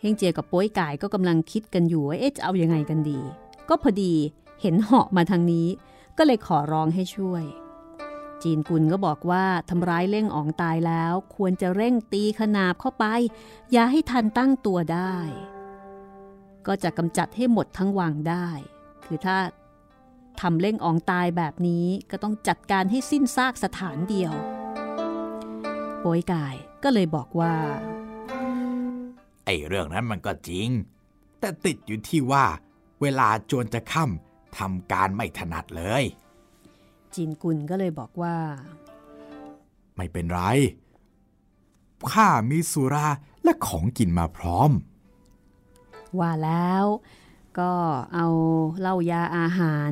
[0.00, 3.20] เฮงเจียกับป้ยกายก็กำลังคิดกันอยู่ว่าเอ๊ะจะเอาอยัางไงกันดี
[3.68, 4.14] ก็พอดี
[4.60, 5.68] เห็นเหาะมาทางนี้
[6.18, 7.44] ก็เลยขอร้องให้ช่วย
[8.44, 13.04] จีนกุลก็บอกว่าทำร้ายเล่งอองตายแล้ว ควรจะเร่งตีขนาบเข้าไป
[13.72, 15.16] อย่าให้ทันตั้งตัวได้
[16.66, 18.48] ก็จะกำจัดให้หมดทั้งวังได้
[19.04, 19.36] คือถ้า
[20.40, 24.32] ทำเล่งอองตายแบบนี้ก็ต้องจัดการให้สิ้นซากสถานเดียว
[26.00, 27.54] โป้ยกายก็เลยบอกว่า
[29.44, 30.68] ไอ้เรื่องนั้นมันก็จริง
[31.40, 32.44] แต่ติดอยู่ที่ว่า
[33.00, 36.04] เวลาจวนจะค่ำทำการไม่ถนัดเลย
[37.14, 38.36] จีนกุลก็เลยบอกว่า
[39.96, 40.40] ไม่เป็นไร
[42.12, 43.08] ข้ามีสุรา
[43.44, 44.70] และของกินมาพร้อม
[46.18, 46.84] ว่าแล้ว
[47.58, 47.72] ก็
[48.14, 48.26] เอา
[48.80, 49.90] เหล้ายาอาหาร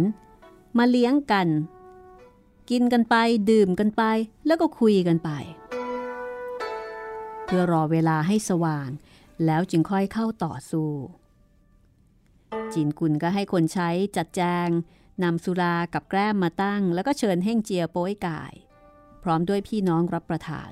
[0.78, 1.48] มาเลี้ยงกัน
[2.70, 3.16] กินกันไป
[3.50, 4.02] ดื่มกันไป
[4.46, 5.30] แล้วก็คุยกันไป
[7.44, 8.88] เพื่อรอเวลาให้สว่าง
[9.44, 10.90] แล้วจึงค่อยเข้าต่อสู้
[12.72, 14.68] จีนกุลก็ให้คนใช้จัดแจง
[15.22, 18.52] นำสุรากับแกล้มมาตั้ง แล้วก็เชิญเฮ่งเจียโป้ยกาย
[19.22, 20.70] พร้อมด้วยพี่น้องรับประทาน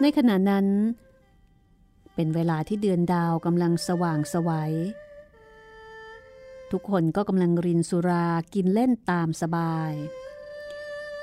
[0.00, 0.66] ในขณะนั้น
[2.14, 4.72] เป็นเวลาที่เดือนดาวกำลังสว่างสวัย
[6.72, 9.92] ทุกคนก็กำลังรินสุรากินเล่นตามสบาย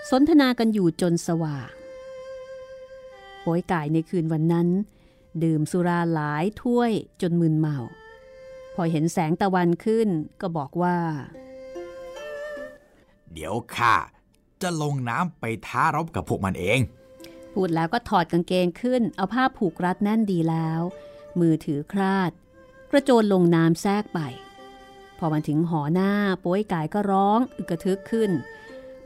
[0.09, 1.71] สนทนากันอยู่จนสว่าง
[3.41, 4.67] โป้ยกายในคืนวันนั้น
[5.43, 6.91] ดื่มสุราหลายถ้วย
[7.21, 7.77] จนมึนเมา
[8.75, 10.09] พอเห็นแสงตะวันขึ้น
[10.41, 10.97] ก็บอกว่า
[13.33, 13.95] เดี๋ยวข้า
[14.61, 16.79] จะลงน้ำไปท้ารบกับพวกมันเอง
[17.53, 20.81] พูดแล้วก็ถอดกางเกงขึ้น เอาผ้าผูกรัดแน่นดีแล้ว
[21.39, 22.31] มือถือคราด
[22.91, 24.19] กระโจนลงน้ำแทรกไป
[25.17, 26.11] พอมาถึงหอหน้า
[26.41, 28.31] โป้ยกายก็ร้องอึกกระทึกขึ้น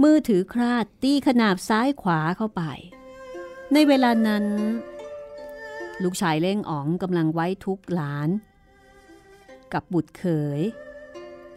[0.04, 2.64] มือถือคราดตีขนาบซ้ายขวาเข้าไป
[3.74, 4.46] ในเวลานั้น
[6.04, 8.30] ลูกชายเล่งอ๋องกำลังไว้ทุกหลาน
[9.74, 10.24] กับบุตรเข
[10.60, 10.62] ย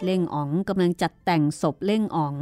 [0.04, 2.34] เล่งอ๋องกำลังจัดแต่งศพเล่งอ๋อง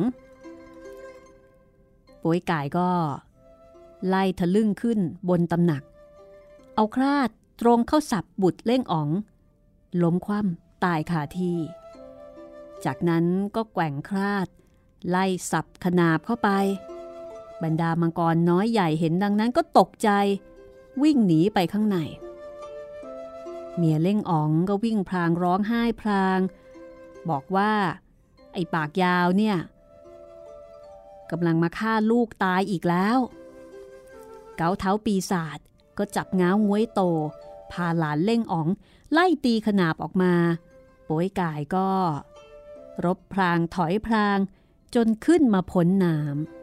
[2.18, 2.88] โป้ยกายก็
[4.06, 4.98] ไล่ทะลึ่งขึ้น
[5.28, 5.82] บนตำหนัก
[6.74, 9.08] เอาคราดตรงเข้าสับบุตรเล่งอ๋อง
[10.02, 11.58] ล้มคว่ำตายคาที่
[12.84, 13.24] จากนั้น
[13.56, 14.48] ก็แกว่งคราด
[15.08, 16.50] ไล่สับขนาบเข้าไป
[17.62, 20.10] บรรดามังกรน้อยใหญ่เห็นดังนั้นก็ตกใจ
[21.02, 21.98] วิ่งหนีไปข้างใน
[23.78, 26.38] เมียเล่งอ๋องก็วิ่งพลางร้องไห้พลาง
[27.30, 27.72] บอกว่า
[28.52, 29.56] ไอ้ปากยาวเนี่ย
[31.30, 33.18] กำลังมาฆ่าลูกตายอีกแล้ว
[34.56, 35.58] เกาเท้าปีศาจ
[35.98, 37.00] ก็จับง้าวงวยโต
[37.72, 38.68] พาหลานเล่งอ๋อง
[39.12, 40.34] ไล่ตีขนาบออกมา
[41.04, 41.88] โป้ยกายก็
[43.04, 44.38] รบพรางถอยพราง
[44.94, 46.57] จนขึ้นมาพ้นน้ำ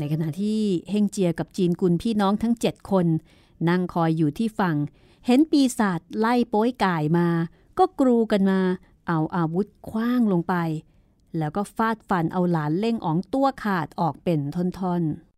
[0.00, 3.06] ในขณะที่เฮงเจียกับจีนกุลพี่น้องทั้งเจ็ดคน
[3.68, 4.76] นั่งคอยอยู่ที่ฝั่ง
[5.26, 7.28] เห็นปีศาจไล่โป้ยกายมา
[7.78, 8.60] ก็กรูกันมา
[9.08, 10.54] เอาอาวุธคว้างลงไป
[11.38, 15.30] แล้วก็ฟาดฟันเอาหลานเล่งอ๋องตัวขาดออกเป็นท่อนๆ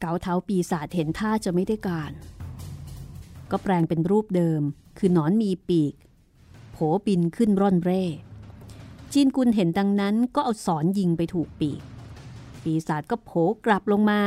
[0.00, 2.12] เกาเท้าปีศาจเห็นท่าจะไม่ได้การ
[3.50, 4.62] ก็แปลงเป็นรูปเดิม
[4.98, 5.94] คือหนอนมีปีก
[6.78, 8.02] โผบินขึ้นร่อนเร่
[9.12, 11.80] จีนกุลเห็นดังนั้นก็เอาสอนยิงไปถูกปีก
[12.62, 13.30] ปีศาจก็โผ
[13.64, 14.20] กลับลงมา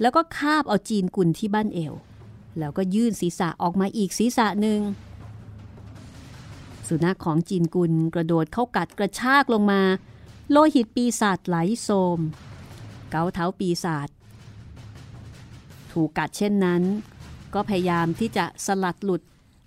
[0.00, 1.94] แล้วก็คาบเอาจีนกุลที่บ้านเอว
[2.58, 4.80] แล้วก็ยื่นศีรษะออกมาอีกศีรษะหนึ่ง
[6.88, 9.82] สุนัขของจีนกุลกระโดดเข้ากัดกระชากลงมา
[10.50, 12.20] โลหิตปีศาจไหลโสม
[13.10, 14.08] เกาเท้าปีศาจ
[15.92, 16.82] ถูกกัดเช่นนั้น
[17.54, 19.22] ก็พยายามที่จะสลัดหลุด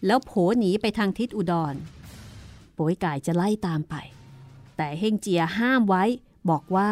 [0.05, 1.75] แล้วโผหนีไปทางทิศอุดร
[2.75, 3.95] โป๋ยก่ายจะไล่ตามไป
[4.77, 6.03] แต่เฮงเจียห้ามไว้
[6.49, 6.91] บอกว่า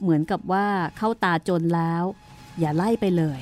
[0.00, 2.04] เหมือนกับว่าเข้าตาจนแล้ว
[2.58, 3.40] อย่าไล่ไปเลย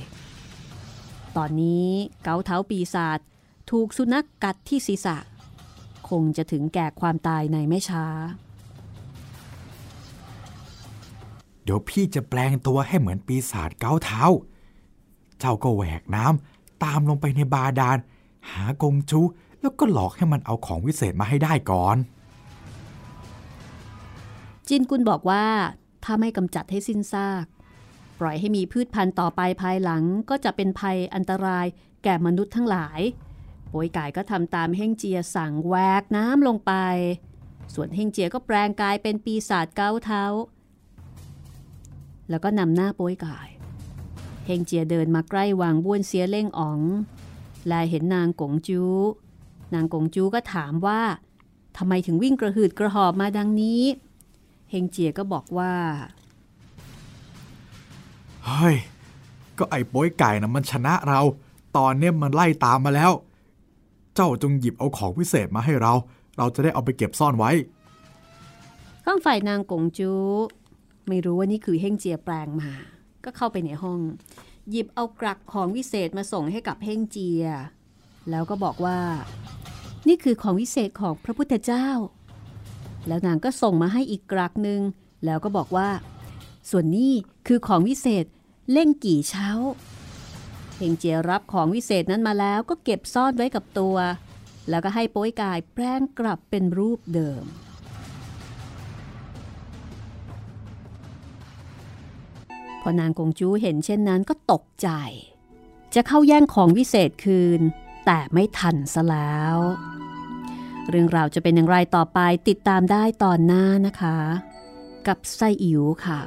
[1.37, 1.89] ตอนนี้
[2.23, 3.19] เกาเท้าปีศาจ
[3.71, 5.17] ถูกสุนัขกกัดที่ศีรษะ
[6.09, 8.07] คงจะถึงแก่ความตายในไม่ช้า
[11.63, 14.23] เดี๋ยวพี่จะแปลงตัวให้เหมือนปีศาจเก้าเท้า
[15.39, 17.99] เจ้าก็แหวกน้ำตามลงไปในบาดาล
[18.51, 19.21] หากงจู
[19.61, 21.97] แล้วก็หลอกให้มันเอาของวิเศษมาให้ได้ก่อน
[24.69, 25.45] จินกุลบอกว่า
[26.05, 27.45] ถ้าไม่กำจัดให้สิ้นซาก
[28.21, 31.67] ปล่อยให้มีพืชพันธุ์ต่อไปภายหลังก็จะเป็นภัยอันตราย
[32.05, 33.01] แก่มนุษย์ทั้งหลาย
[33.69, 36.73] โปยกายก็ทำตามเฮงเจียสั่งแหวกน้ำลงไป
[37.75, 40.25] ส่วนเฮงเจียก็แปลงกายเป็นปีศาจเก้าเท้า
[42.31, 43.49] แล้วก็นำหน้าโปยกาย
[44.47, 46.81] เฮงเจียเดินมาใกล้วางบ้วนเสียเล่งอ๋อง
[47.67, 48.83] แลเห็นนางกงจู
[49.75, 51.01] นางกงจูก็ถามว่า
[51.77, 53.83] ทำไมถึงวิ่งกระหืดกระหอบมาดังนี้
[54.71, 55.73] เฮงเจียก็บอกว่า
[58.45, 58.77] เฮ้ย
[59.59, 61.21] ก็ไอ้โป้ยไก่นะมันชนะเรา
[61.77, 63.13] ตอนเนี้ยมันไล่ตามมาแล้ว
[64.15, 65.93] เจ้าจงหยิบเอาของพิเศษมาให้เรา
[66.37, 67.51] เราจะได้เอาไปเก็บซ่อนไว้
[69.05, 70.13] ข้างฝ่ายนางกงจู
[71.09, 72.71] ไม่รู้ว่านี่คือเฮงเจียแปลงมา
[73.25, 74.01] ก็เข้าไปในห้อง
[74.71, 77.45] หยิบเอากรักของวิเศษมาส่งให้กับเฮงเจีย
[78.31, 78.99] แล้วก็บอกว่า
[80.09, 81.89] นี่คือของวิเศษของพระพุทธเจ้า
[83.07, 84.81] แล้วนางก็ส่งมาให้อีกกรักหนึ่ง
[85.25, 85.89] แล้วก็บอกว่า
[86.71, 87.13] ส่วนนี้
[87.47, 88.25] คือของวิเศษ
[88.73, 89.49] เล่งกี่เช้า
[90.77, 93.97] เฮงเจียรับของวิเศษนั้นมาแล้วก็เก็บซ่อนไว้กับตัว
[94.69, 97.45] แล้วก็ให้โป้ยกายแปลงกลับเป็นรูปเดิม
[102.81, 104.89] พอนางกงจูเห็นเช่นนั้นก็ตกใจ
[105.95, 107.61] จะเข้าแย่งของวิเศษคืน
[108.11, 109.57] แต่ไม่ทันซะแล้ว
[110.91, 114.17] เรื่องราวจะเป็นอย่างไรต่อไปติดตามได้ตอนหน้านะคะ
[115.07, 116.21] กับไส้อิ๋วค่ะ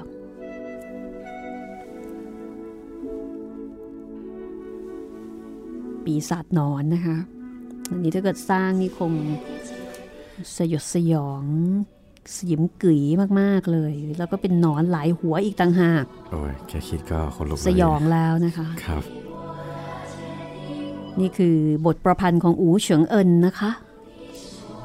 [6.05, 7.17] ปีศาจหนอนนะคะ
[7.89, 9.13] อันนี้ถ้าเกิดสร้างนี่คง
[10.55, 11.43] สยดสยอง
[12.36, 13.01] สยิมกึ๋ย
[13.39, 19.05] มากๆเลย แล้วก็เป็นหนอนหลายหัวอีกต่างหาก โอ้ยแค่คิดก็คนลุกเลสยองแล้วนะคะ ครับ
[21.20, 21.55] นี่คือ
[21.86, 23.72] บทประพันธ์ของอูเฉิงเอินนะคะ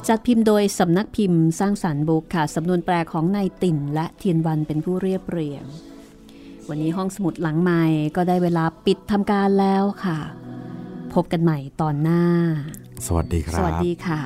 [0.09, 5.65] จัดพิมพ์โดยสำนักพิมพ์สร้างสารรค์บุกค่ะสำนวนแปลของนายติ่นและเทียนวันเป็นผู้เรียบเรียง
[6.69, 7.83] วันนี้ห้องสมุดหลังใหม่
[8.17, 10.19] ก็ได้เวลาปิดทำการแล้วค่ะ
[11.15, 12.23] พบกันใหม่ตอนหน้า
[13.07, 14.21] สวัสดีครับ สวัสดีค่ะ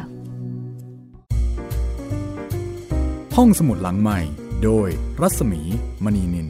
[3.37, 4.21] ห้องสมุดหลังใหม่
[4.65, 4.89] โดย
[5.21, 5.61] รัศมี
[6.05, 6.49] มณีนิน